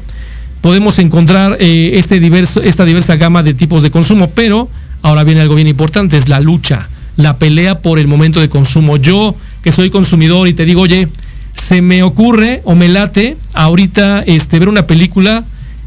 [0.61, 4.69] podemos encontrar eh, este diverso, esta diversa gama de tipos de consumo, pero
[5.01, 8.97] ahora viene algo bien importante, es la lucha, la pelea por el momento de consumo.
[8.97, 11.07] Yo, que soy consumidor y te digo, oye,
[11.53, 15.43] se me ocurre o me late ahorita este, ver una película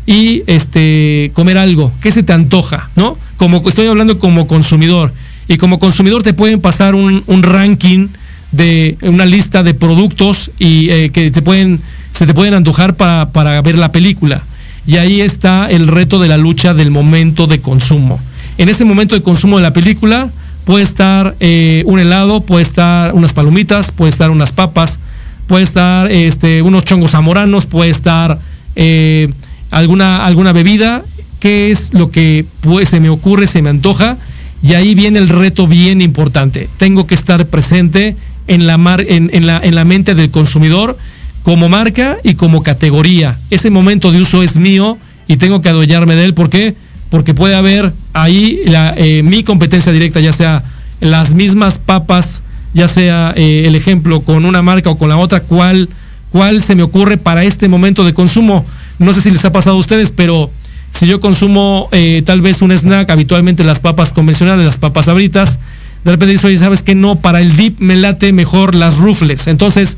[0.07, 2.91] y este, comer algo, ¿qué se te antoja?
[2.95, 3.19] ¿No?
[3.37, 5.13] Como estoy hablando como consumidor.
[5.49, 8.09] Y como consumidor te pueden pasar un, ranking
[8.53, 11.81] de una lista de productos y eh, que te pueden
[12.13, 14.43] se te pueden antojar para, para ver la película.
[14.87, 18.19] Y ahí está el reto de la lucha del momento de consumo.
[18.57, 20.31] En ese momento de consumo de la película
[20.67, 24.99] puede estar eh, un helado, puede estar unas palomitas, puede estar unas papas,
[25.47, 28.37] puede estar este, unos chongos zamoranos, puede estar
[28.75, 29.33] eh,
[29.71, 31.05] alguna, alguna bebida.
[31.39, 34.17] ¿Qué es lo que pues, se me ocurre, se me antoja?
[34.61, 36.69] Y ahí viene el reto bien importante.
[36.79, 38.17] Tengo que estar presente
[38.49, 40.99] en la, mar, en, en, la, en la mente del consumidor
[41.45, 43.39] como marca y como categoría.
[43.51, 44.99] Ese momento de uso es mío
[45.29, 46.35] y tengo que adueñarme de él.
[46.35, 46.75] ¿Por qué?
[46.75, 50.63] Porque puede haber ahí la, eh, mi competencia directa, ya sea
[51.01, 52.43] las mismas papas,
[52.75, 55.89] ya sea eh, el ejemplo con una marca o con la otra, ¿cuál,
[56.31, 58.65] cuál se me ocurre para este momento de consumo.
[58.99, 60.51] No sé si les ha pasado a ustedes, pero
[60.91, 65.59] si yo consumo eh, tal vez un snack, habitualmente las papas convencionales, las papas abritas,
[66.05, 66.95] de repente dice, oye, ¿sabes qué?
[66.95, 69.47] No, para el dip me late mejor las rufles.
[69.47, 69.97] Entonces,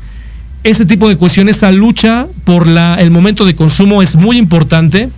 [0.63, 5.09] ese tipo de cuestiones, esa lucha por la, el momento de consumo es muy importante.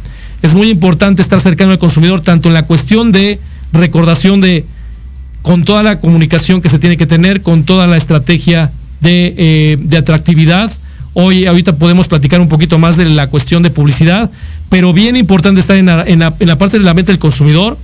[0.42, 3.40] Es muy importante estar cercano al consumidor, tanto en la cuestión de
[3.74, 4.66] recordación de,
[5.42, 8.72] con toda la comunicación que se tiene que tener, con toda la estrategia
[9.02, 10.72] de, eh, de atractividad.
[11.14, 14.32] Hoy, ahorita podemos platicar un poquito más de la cuestión de publicidad,
[14.70, 15.86] pero bien importante estar en
[16.20, 17.78] la, parte de la mente del consumidor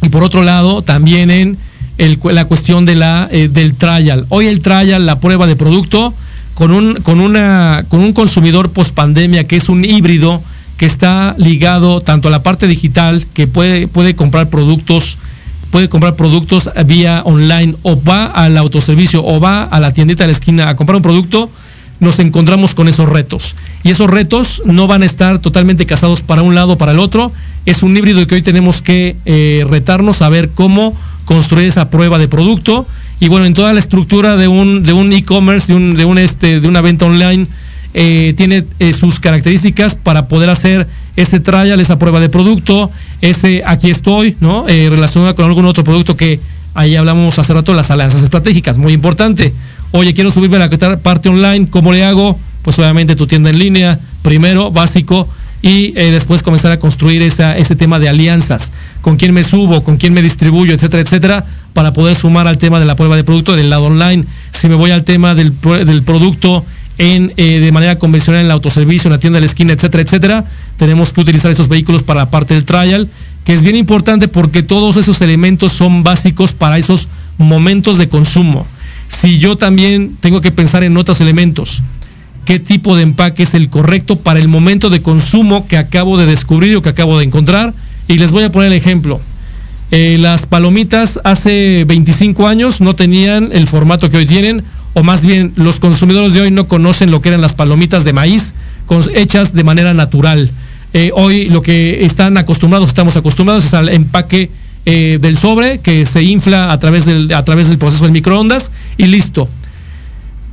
[0.00, 1.58] y por otro lado también en
[1.98, 4.26] la cuestión eh, del trial.
[4.28, 6.14] Hoy el trial, la prueba de producto,
[6.54, 10.40] con un, con una, con un consumidor post pandemia que es un híbrido
[10.82, 15.16] que está ligado tanto a la parte digital, que puede, puede comprar productos,
[15.70, 20.26] puede comprar productos vía online o va al autoservicio o va a la tiendita de
[20.26, 21.48] la esquina a comprar un producto,
[22.00, 23.54] nos encontramos con esos retos.
[23.84, 26.98] Y esos retos no van a estar totalmente casados para un lado o para el
[26.98, 27.30] otro.
[27.64, 32.18] Es un híbrido que hoy tenemos que eh, retarnos a ver cómo construir esa prueba
[32.18, 32.88] de producto.
[33.20, 36.18] Y bueno, en toda la estructura de un de un e-commerce, de un, de un
[36.18, 37.46] este, de una venta online,
[37.94, 40.86] eh, tiene eh, sus características para poder hacer
[41.16, 42.90] ese trial, esa prueba de producto,
[43.20, 44.66] ese aquí estoy, ¿no?
[44.68, 46.40] Eh, relacionado con algún otro producto que
[46.74, 49.52] ahí hablamos hace rato, las alianzas estratégicas, muy importante.
[49.90, 52.38] Oye, quiero subirme a la parte online, ¿cómo le hago?
[52.62, 55.28] Pues obviamente tu tienda en línea, primero, básico,
[55.60, 59.84] y eh, después comenzar a construir esa, ese tema de alianzas, con quién me subo,
[59.84, 63.22] con quién me distribuyo, etcétera, etcétera, para poder sumar al tema de la prueba de
[63.22, 64.24] producto del lado online.
[64.50, 66.64] Si me voy al tema del, del producto
[66.98, 70.02] en, eh, de manera convencional en el autoservicio, en la tienda de la esquina, etcétera,
[70.02, 70.44] etcétera,
[70.76, 73.08] tenemos que utilizar esos vehículos para la parte del trial,
[73.44, 78.66] que es bien importante porque todos esos elementos son básicos para esos momentos de consumo.
[79.08, 81.82] Si yo también tengo que pensar en otros elementos,
[82.44, 86.26] qué tipo de empaque es el correcto para el momento de consumo que acabo de
[86.26, 87.74] descubrir o que acabo de encontrar.
[88.08, 89.20] Y les voy a poner el ejemplo.
[89.94, 94.64] Eh, las palomitas hace 25 años no tenían el formato que hoy tienen,
[94.94, 98.14] o más bien los consumidores de hoy no conocen lo que eran las palomitas de
[98.14, 98.54] maíz
[99.14, 100.50] hechas de manera natural.
[100.94, 104.50] Eh, hoy lo que están acostumbrados, estamos acostumbrados es al empaque
[104.86, 108.70] eh, del sobre que se infla a través, del, a través del proceso de microondas
[108.96, 109.46] y listo.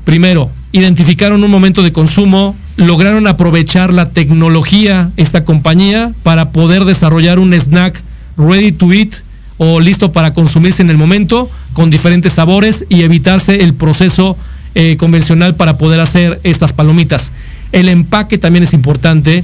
[0.03, 7.39] Primero, identificaron un momento de consumo, lograron aprovechar la tecnología, esta compañía, para poder desarrollar
[7.39, 8.01] un snack
[8.37, 9.13] ready to eat
[9.59, 14.35] o listo para consumirse en el momento, con diferentes sabores y evitarse el proceso
[14.73, 17.31] eh, convencional para poder hacer estas palomitas.
[17.71, 19.43] El empaque también es importante.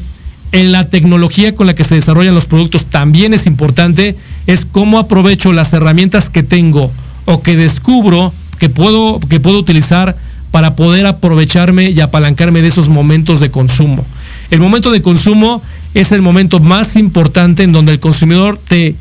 [0.51, 4.15] En la tecnología con la que se desarrollan los productos también es importante.
[4.47, 6.89] Es cómo aprovecho las herramientas que tengo
[7.25, 10.15] o que descubro que puedo, que puedo utilizar
[10.51, 14.05] para poder aprovecharme y apalancarme de esos momentos de consumo.
[14.49, 15.61] El momento de consumo
[15.93, 18.95] es el momento más importante en donde el consumidor te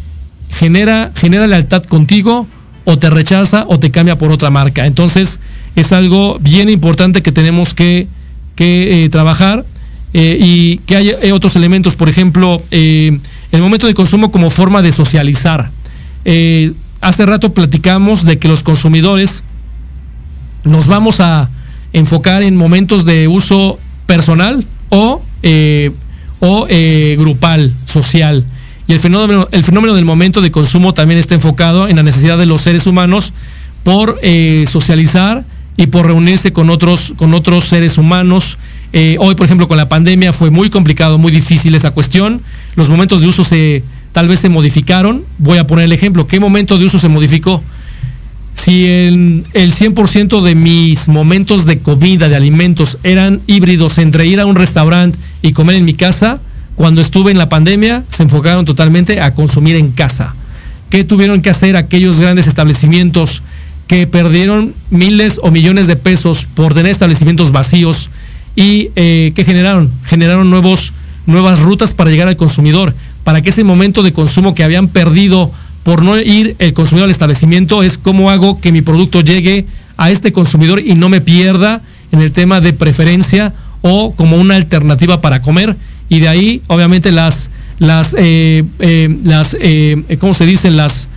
[0.55, 2.47] genera, genera lealtad contigo
[2.85, 4.87] o te rechaza o te cambia por otra marca.
[4.87, 5.41] Entonces
[5.77, 8.07] es algo bien importante que tenemos que,
[8.55, 9.65] que eh, trabajar
[10.13, 13.21] eh, y que hay eh, otros elementos, por ejemplo, el
[13.53, 15.71] momento de consumo como forma de socializar.
[17.01, 19.43] hace rato platicamos de que los consumidores
[20.65, 21.51] nos vamos a
[21.93, 25.23] enfocar en momentos de uso personal o,
[26.41, 26.67] o
[27.17, 28.45] grupal, social.
[28.87, 32.37] Y el fenómeno, el fenómeno del momento de consumo también está enfocado en la necesidad
[32.37, 33.33] de los seres humanos
[33.83, 35.45] por eh, socializar
[35.77, 38.59] y por reunirse con otros, con otros seres humanos.
[38.93, 42.41] Eh, hoy, por ejemplo, con la pandemia fue muy complicado, muy difícil esa cuestión.
[42.77, 43.83] Los momentos de uso se
[44.13, 45.25] tal vez se modificaron.
[45.39, 46.27] Voy a poner el ejemplo.
[46.27, 47.63] ¿Qué momento de uso se modificó?
[48.53, 54.39] Si el, el 100% de mis momentos de comida, de alimentos, eran híbridos entre ir
[54.39, 56.39] a un restaurante y comer en mi casa,
[56.75, 60.35] cuando estuve en la pandemia, se enfocaron totalmente a consumir en casa.
[60.91, 63.43] ¿Qué tuvieron que hacer aquellos grandes establecimientos
[63.87, 68.11] que perdieron miles o millones de pesos por tener establecimientos vacíos
[68.57, 69.91] y eh, qué generaron?
[70.05, 70.93] Generaron nuevos,
[71.27, 72.95] nuevas rutas para llegar al consumidor,
[73.25, 75.51] para que ese momento de consumo que habían perdido
[75.83, 79.67] por no ir el consumidor al establecimiento es cómo hago que mi producto llegue
[79.97, 83.53] a este consumidor y no me pierda en el tema de preferencia
[83.83, 85.77] o como una alternativa para comer
[86.09, 91.09] y de ahí obviamente las las eh, eh, las eh, cómo se dicen las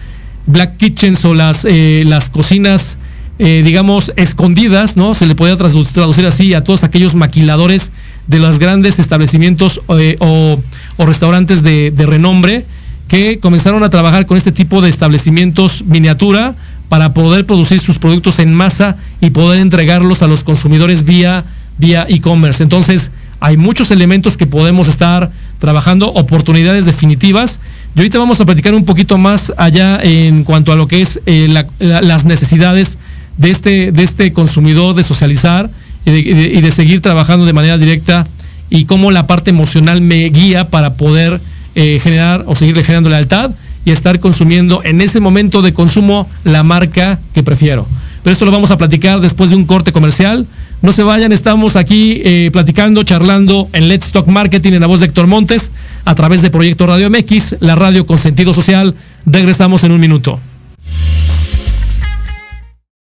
[0.45, 2.97] black kitchens o las las cocinas
[3.37, 7.91] digamos escondidas no se le podía traducir así a todos aquellos maquiladores
[8.27, 10.57] de los grandes establecimientos o,
[10.97, 12.65] restaurantes de, de renombre
[13.07, 16.55] que comenzaron a trabajar con este tipo de establecimientos miniatura
[16.89, 21.43] para poder producir sus productos en masa y poder entregarlos a los consumidores vía
[21.77, 22.63] vía e-commerce.
[22.63, 27.59] Entonces hay muchos elementos que podemos estar trabajando, oportunidades definitivas.
[27.95, 31.19] Y ahorita vamos a platicar un poquito más allá en cuanto a lo que es
[31.25, 31.47] eh,
[31.79, 32.97] las necesidades
[33.37, 35.69] de este, de este consumidor de socializar
[36.05, 38.25] y de, seguir trabajando de manera directa
[38.69, 41.39] y cómo la parte emocional me guía para poder
[41.75, 43.51] eh, generar o seguirle generando lealtad
[43.83, 47.85] y estar consumiendo en ese momento de consumo la marca que prefiero.
[48.23, 50.45] Pero esto lo vamos a platicar después de un corte comercial.
[50.81, 54.99] No se vayan, estamos aquí eh, platicando, charlando en Let's Talk Marketing en la voz
[54.99, 55.71] de Héctor Montes
[56.05, 58.95] a través de Proyecto Radio MX, la radio con sentido social.
[59.25, 60.39] Regresamos en un minuto.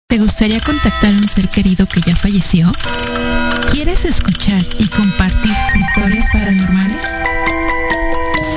[0.08, 2.72] ¿Te gustaría contactar a un ser querido que ya falleció?
[3.74, 7.04] ¿Quieres escuchar y compartir historias paranormales?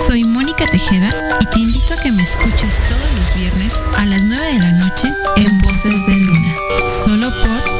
[0.06, 4.22] Soy Mónica Tejeda y te invito a que me escuches todos los viernes a las
[4.22, 6.54] 9 de la noche en Voces de Luna,
[7.04, 7.79] solo por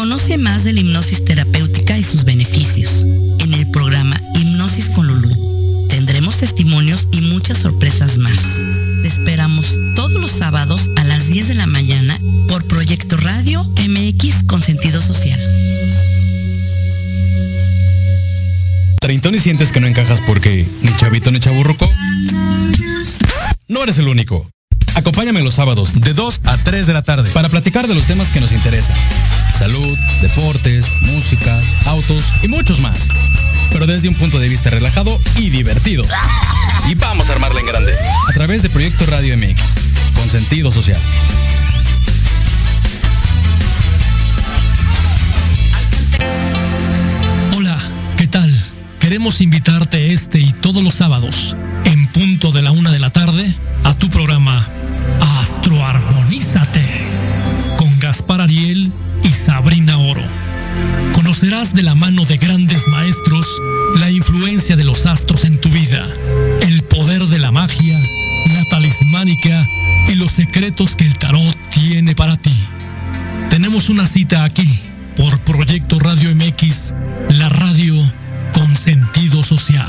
[0.00, 3.04] Conoce más de la hipnosis terapéutica y sus beneficios
[3.38, 5.28] en el programa Hipnosis con Lulú.
[5.90, 8.38] Tendremos testimonios y muchas sorpresas más.
[9.02, 14.44] Te esperamos todos los sábados a las 10 de la mañana por Proyecto Radio MX
[14.44, 15.38] con sentido social.
[19.02, 21.86] ¿Treintón y sientes que no encajas porque ni chavito ni chaburruco?
[23.68, 24.48] No eres el único.
[24.94, 28.30] Acompáñame los sábados de 2 a 3 de la tarde para platicar de los temas
[28.30, 28.96] que nos interesan
[29.60, 33.08] salud, deportes, música, autos y muchos más.
[33.70, 36.02] Pero desde un punto de vista relajado y divertido.
[36.88, 37.92] Y vamos a armarla en grande.
[38.26, 39.62] A través de Proyecto Radio MX,
[40.14, 40.98] con sentido social.
[47.54, 47.76] Hola,
[48.16, 48.50] ¿qué tal?
[48.98, 51.54] Queremos invitarte este y todos los sábados,
[51.84, 53.54] en punto de la una de la tarde,
[53.84, 54.66] a tu programa
[55.42, 57.59] Astroarmonízate
[61.30, 63.46] Conocerás de la mano de grandes maestros
[64.00, 66.04] la influencia de los astros en tu vida,
[66.62, 68.00] el poder de la magia,
[68.52, 69.64] la talismánica
[70.08, 72.52] y los secretos que el tarot tiene para ti.
[73.48, 74.80] Tenemos una cita aquí
[75.16, 76.94] por Proyecto Radio MX,
[77.28, 77.94] la radio
[78.52, 79.88] con sentido social.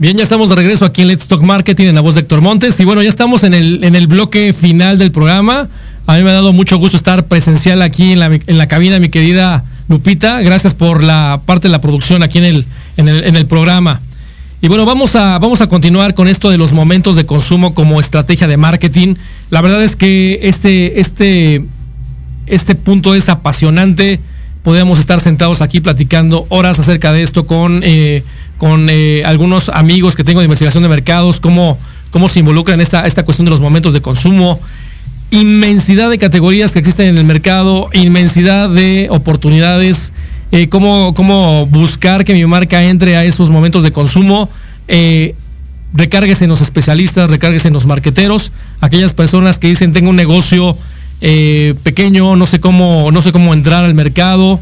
[0.00, 2.40] Bien, ya estamos de regreso aquí en Let's Talk Marketing en la voz de Héctor
[2.40, 2.78] Montes.
[2.78, 5.68] Y bueno, ya estamos en el, en el bloque final del programa.
[6.06, 9.00] A mí me ha dado mucho gusto estar presencial aquí en la, en la cabina,
[9.00, 10.40] mi querida Lupita.
[10.42, 14.00] Gracias por la parte de la producción aquí en el, en el, en el programa.
[14.60, 17.98] Y bueno, vamos a, vamos a continuar con esto de los momentos de consumo como
[17.98, 19.16] estrategia de marketing.
[19.50, 21.64] La verdad es que este, este,
[22.46, 24.20] este punto es apasionante.
[24.62, 27.80] Podemos estar sentados aquí platicando horas acerca de esto con...
[27.82, 28.22] Eh,
[28.58, 31.78] con eh, algunos amigos que tengo de investigación de mercados, cómo,
[32.10, 34.60] cómo se involucra en esta, esta cuestión de los momentos de consumo.
[35.30, 40.12] Inmensidad de categorías que existen en el mercado, inmensidad de oportunidades,
[40.50, 44.50] eh, cómo, cómo, buscar que mi marca entre a esos momentos de consumo.
[44.88, 45.34] Eh,
[45.94, 50.76] recárguese en los especialistas, recárguese en los marqueteros, aquellas personas que dicen tengo un negocio
[51.20, 54.58] eh, pequeño, no sé cómo, no sé cómo entrar al mercado.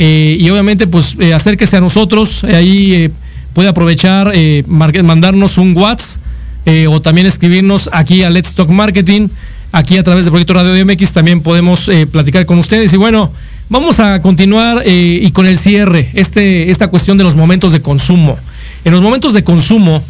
[0.00, 3.10] Y obviamente, pues acérquese a nosotros, ahí
[3.54, 6.22] puede aprovechar, eh, mandarnos un WhatsApp
[6.66, 9.28] eh, o también escribirnos aquí a Let's Talk Marketing.
[9.72, 12.92] Aquí a través de Proyecto Radio MX también podemos eh, platicar con ustedes.
[12.92, 13.30] Y bueno,
[13.68, 18.38] vamos a continuar y con el cierre, este, esta cuestión de los momentos de consumo.
[18.84, 20.02] En los momentos de consumo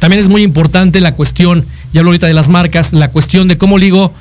[0.00, 3.58] también es muy importante la cuestión, ya hablo ahorita de las marcas, la cuestión de
[3.58, 4.12] cómo ligo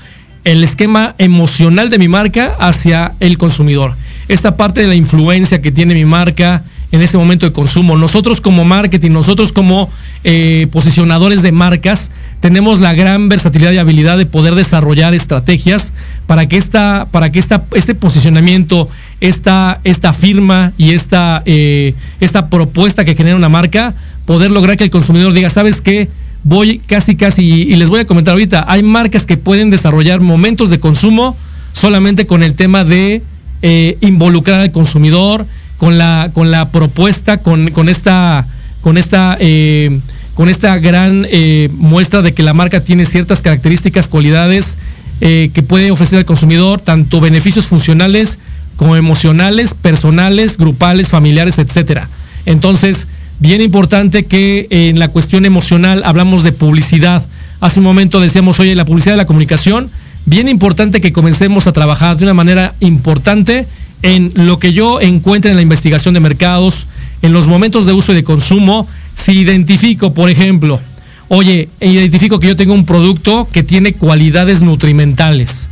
[0.43, 3.95] el esquema emocional de mi marca hacia el consumidor.
[4.28, 7.97] Esta parte de la influencia que tiene mi marca, en ese momento de consumo.
[7.97, 9.89] Nosotros como marketing, nosotros como
[10.23, 15.93] eh, posicionadores de marcas, tenemos la gran versatilidad y habilidad de poder desarrollar estrategias
[16.25, 18.87] para que esta, para que esta, este posicionamiento,
[19.19, 23.93] esta, esta firma y esta, eh, esta propuesta que genera una marca,
[24.25, 26.07] poder lograr que el consumidor diga, ¿sabes qué?
[26.43, 30.69] Voy casi, casi, y les voy a comentar ahorita, hay marcas que pueden desarrollar momentos
[30.69, 31.35] de consumo
[31.73, 33.21] solamente con el tema de
[33.61, 35.45] eh, involucrar al consumidor,
[35.80, 38.45] con la, con la propuesta, con, con esta,
[38.82, 39.99] con esta, eh,
[40.36, 44.77] con esta gran eh, muestra de que la marca tiene ciertas características, cualidades
[45.21, 48.38] eh, que puede ofrecer al consumidor, tanto beneficios funcionales
[48.75, 52.09] como emocionales, personales, grupales, familiares, etcétera.
[52.45, 53.07] Entonces,
[53.39, 57.25] bien importante que en la cuestión emocional hablamos de publicidad.
[57.61, 59.89] Hace un momento decíamos, oye, la publicidad de la comunicación,
[60.25, 63.65] bien importante que comencemos a trabajar de una manera importante
[64.02, 66.88] en lo que yo encuentre en la investigación de mercados,
[67.22, 70.80] en los momentos de uso y de consumo, si identifico, por ejemplo,
[71.28, 75.70] oye, identifico que yo tengo un producto que tiene cualidades nutrimentales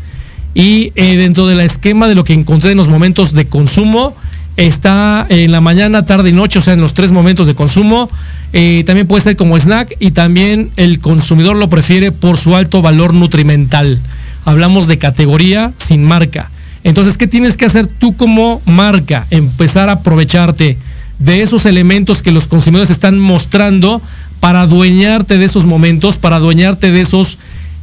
[0.54, 4.16] y eh, dentro del esquema de lo que encontré en los momentos de consumo,
[4.58, 8.10] está en la mañana, tarde y noche, o sea, en los tres momentos de consumo,
[8.54, 12.82] eh, también puede ser como snack y también el consumidor lo prefiere por su alto
[12.82, 14.00] valor nutrimental.
[14.46, 16.50] Hablamos de categoría sin marca.
[16.84, 19.26] Entonces, ¿qué tienes que hacer tú como marca?
[19.30, 20.78] Empezar a aprovecharte
[21.20, 24.02] de esos elementos que los consumidores están mostrando
[24.40, 27.38] para adueñarte de esos momentos, para adueñarte de esos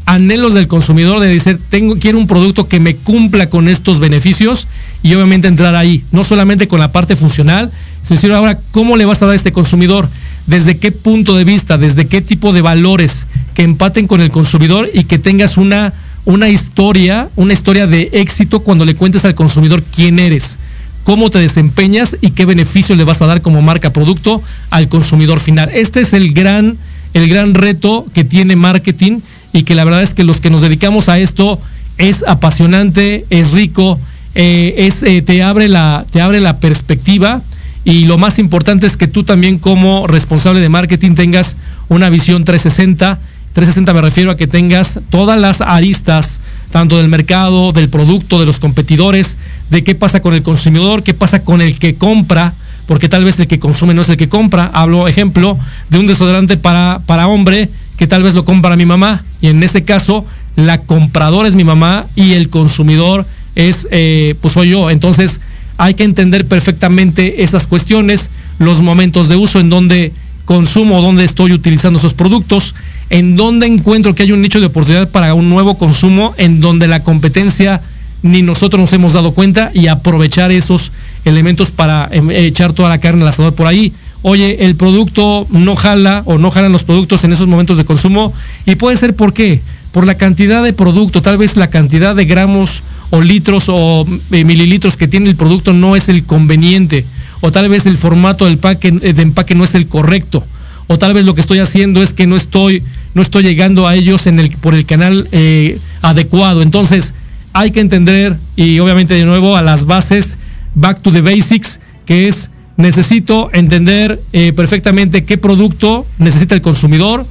[0.07, 4.69] anhelos del consumidor de decir, tengo, quiero un producto que me cumpla con estos beneficios
[5.03, 7.71] y obviamente entrar ahí, no solamente con la parte funcional,
[8.03, 10.09] sino ahora cómo le vas a dar a este consumidor,
[10.47, 14.91] desde qué punto de vista, desde qué tipo de valores que empaten con el consumidor
[14.93, 15.93] y que tengas una,
[16.25, 20.59] una historia, una historia de éxito cuando le cuentes al consumidor quién eres,
[21.05, 25.41] cómo te desempeñas y qué beneficio le vas a dar como marca producto al consumidor
[25.41, 25.70] final.
[25.72, 26.77] Este es el gran,
[27.12, 29.20] el gran reto que tiene marketing
[29.53, 31.61] y que la verdad es que los que nos dedicamos a esto
[31.99, 34.01] es apasionante, es rico,
[34.35, 37.43] eh, es, eh, te, abre la, te abre la perspectiva
[37.85, 41.57] y lo más importante es que tú también como responsable de marketing tengas
[41.89, 43.18] una visión 360.
[43.55, 46.41] 360 me refiero a que tengas todas las aristas,
[46.73, 49.37] tanto del mercado, del producto, de los competidores,
[49.71, 52.53] de qué pasa con el consumidor, qué pasa con el que compra,
[52.87, 54.71] porque tal vez el que consume no es el que compra.
[54.75, 55.57] Hablo, ejemplo,
[55.89, 59.63] de un desodorante para, para hombre que tal vez lo compra mi mamá y en
[59.63, 60.27] ese caso
[60.57, 63.25] la compradora es mi mamá y el consumidor
[63.55, 65.41] es eh, pues soy yo entonces
[65.77, 70.13] hay que entender perfectamente esas cuestiones los momentos de uso en donde
[70.45, 72.75] consumo donde estoy utilizando esos productos
[73.11, 76.87] en donde encuentro que hay un nicho de oportunidad para un nuevo consumo en donde
[76.87, 77.81] la competencia
[78.23, 80.93] ni nosotros nos hemos dado cuenta y aprovechar esos
[81.25, 83.93] elementos para em, echar toda la carne al asador por ahí
[84.23, 88.33] oye, el producto no jala o no jalan los productos en esos momentos de consumo
[88.65, 89.61] y puede ser por qué,
[89.93, 94.45] por la cantidad de producto, tal vez la cantidad de gramos o litros o eh,
[94.45, 97.05] mililitros que tiene el producto no es el conveniente
[97.43, 100.43] o tal vez el formato del eh, de empaque no es el correcto
[100.87, 102.82] o tal vez lo que estoy haciendo es que no estoy
[103.14, 106.62] no estoy llegando a ellos en el, por el canal eh, adecuado.
[106.62, 107.14] Entonces,
[107.53, 110.35] hay que entender, y obviamente de nuevo a las bases,
[110.74, 117.24] back to the basics, que es necesito entender eh, perfectamente qué producto necesita el consumidor,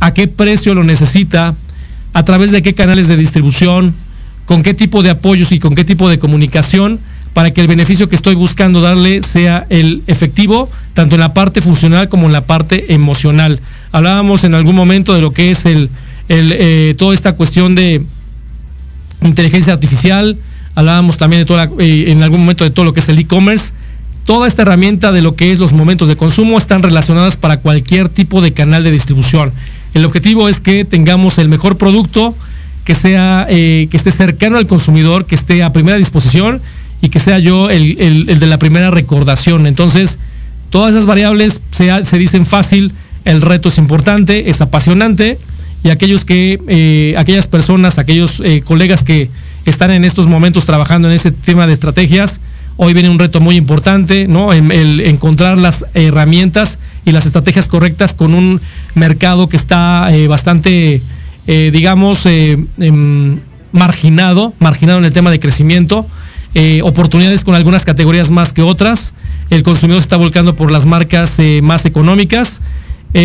[0.00, 1.54] a qué precio lo necesita,
[2.12, 3.94] a través de qué canales de distribución,
[4.46, 6.98] con qué tipo de apoyos y con qué tipo de comunicación
[7.34, 11.60] para que el beneficio que estoy buscando darle sea el efectivo, tanto en la parte
[11.60, 13.60] funcional como en la parte emocional.
[13.92, 15.90] Hablábamos en algún momento de lo que es el,
[16.30, 18.00] eh, toda esta cuestión de
[19.22, 20.38] inteligencia artificial,
[20.74, 21.46] hablábamos también
[21.78, 23.72] eh, en algún momento de todo lo que es el e-commerce
[24.24, 28.08] Toda esta herramienta de lo que es los momentos de consumo están relacionadas para cualquier
[28.08, 29.52] tipo de canal de distribución.
[29.92, 32.34] El objetivo es que tengamos el mejor producto,
[32.86, 36.62] que sea, eh, que esté cercano al consumidor, que esté a primera disposición
[37.04, 39.66] y que sea yo el, de la primera recordación.
[39.66, 40.16] Entonces,
[40.70, 42.92] todas esas variables se, se, dicen fácil,
[43.26, 45.38] el reto es importante, es apasionante
[45.82, 49.28] y aquellos que, eh, aquellas personas, aquellos eh, colegas que
[49.66, 52.40] están en estos momentos trabajando en ese tema de estrategias,
[52.76, 54.52] Hoy viene un reto muy importante, ¿no?
[54.52, 58.60] El, encontrar las herramientas y las estrategias correctas con un
[58.96, 61.00] mercado que está eh, bastante,
[61.46, 63.38] digamos, em,
[63.70, 66.04] marginado, marginado en el tema de crecimiento,
[66.82, 69.14] oportunidades con algunas categorías más que otras.
[69.50, 72.60] El consumidor está volcando por las marcas más económicas,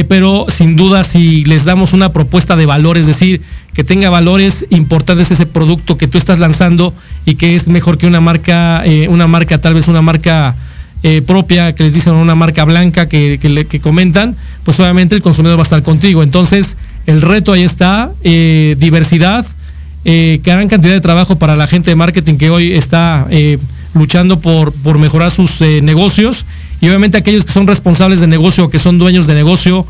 [0.08, 3.42] pero sin duda si les damos una propuesta de valor, es decir,
[3.74, 6.94] que tenga valores importantes ese producto que tú estás lanzando
[7.26, 10.54] y que es mejor que una marca, eh, una marca, tal vez una marca
[11.02, 15.62] eh, propia, que les dicen una marca blanca que, comentan, pues obviamente el consumidor va
[15.62, 16.24] a estar contigo.
[16.24, 16.76] Entonces,
[17.06, 18.12] el reto ahí está,
[20.06, 23.28] eh, gran cantidad de trabajo para la gente de marketing que hoy está
[23.94, 26.46] luchando por, por mejorar sus negocios
[26.80, 29.86] y obviamente aquellos que son responsables de negocio, que son dueños de negocio,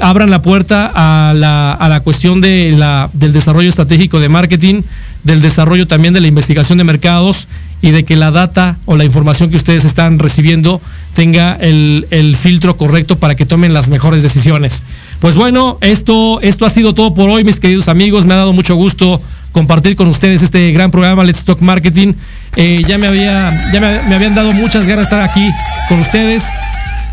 [0.00, 4.82] abran la puerta a la, a la cuestión de la, del desarrollo estratégico de marketing,
[5.24, 7.46] del desarrollo también de la investigación de mercados
[7.82, 10.80] y de que la data o la información que ustedes están recibiendo
[11.14, 14.82] tenga el, filtro correcto para que tomen las mejores decisiones.
[15.20, 18.24] Pues bueno, esto, esto ha sido todo por hoy, mis queridos amigos.
[18.24, 19.20] Me ha dado mucho gusto
[19.52, 22.14] compartir con ustedes este gran programa Let's Talk Marketing.
[22.56, 25.46] Eh, ya me había, ya me, habían dado muchas ganas de estar aquí
[25.90, 26.44] con ustedes.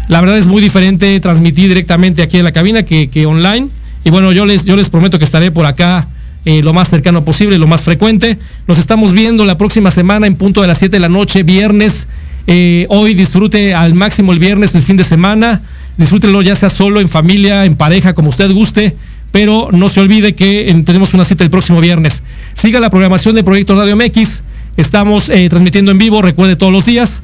[0.07, 3.67] La verdad es muy diferente transmitir directamente aquí en la cabina que, online.
[4.05, 6.07] Y bueno, yo les, yo les prometo que estaré por acá
[6.45, 8.37] eh, lo más cercano posible, lo más frecuente.
[8.67, 12.07] Nos estamos viendo la próxima semana en punto de las 7 de la noche, viernes.
[12.47, 15.61] Eh, hoy disfrute al máximo el viernes, el fin de semana.
[15.97, 18.95] Disfrútelo ya sea solo, en familia, en pareja, como usted guste.
[19.31, 22.23] Pero no se olvide que tenemos una cita el próximo viernes.
[22.53, 24.43] Siga la programación de Proyecto Radio MX.
[24.77, 27.21] Estamos eh, transmitiendo en vivo, recuerde todos los días.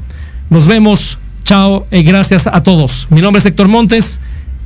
[0.50, 3.08] Nos vemos Chao y gracias a todos.
[3.10, 4.20] Mi nombre es Héctor Montes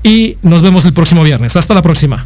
[0.03, 1.55] y nos vemos el próximo viernes.
[1.55, 2.25] Hasta la próxima.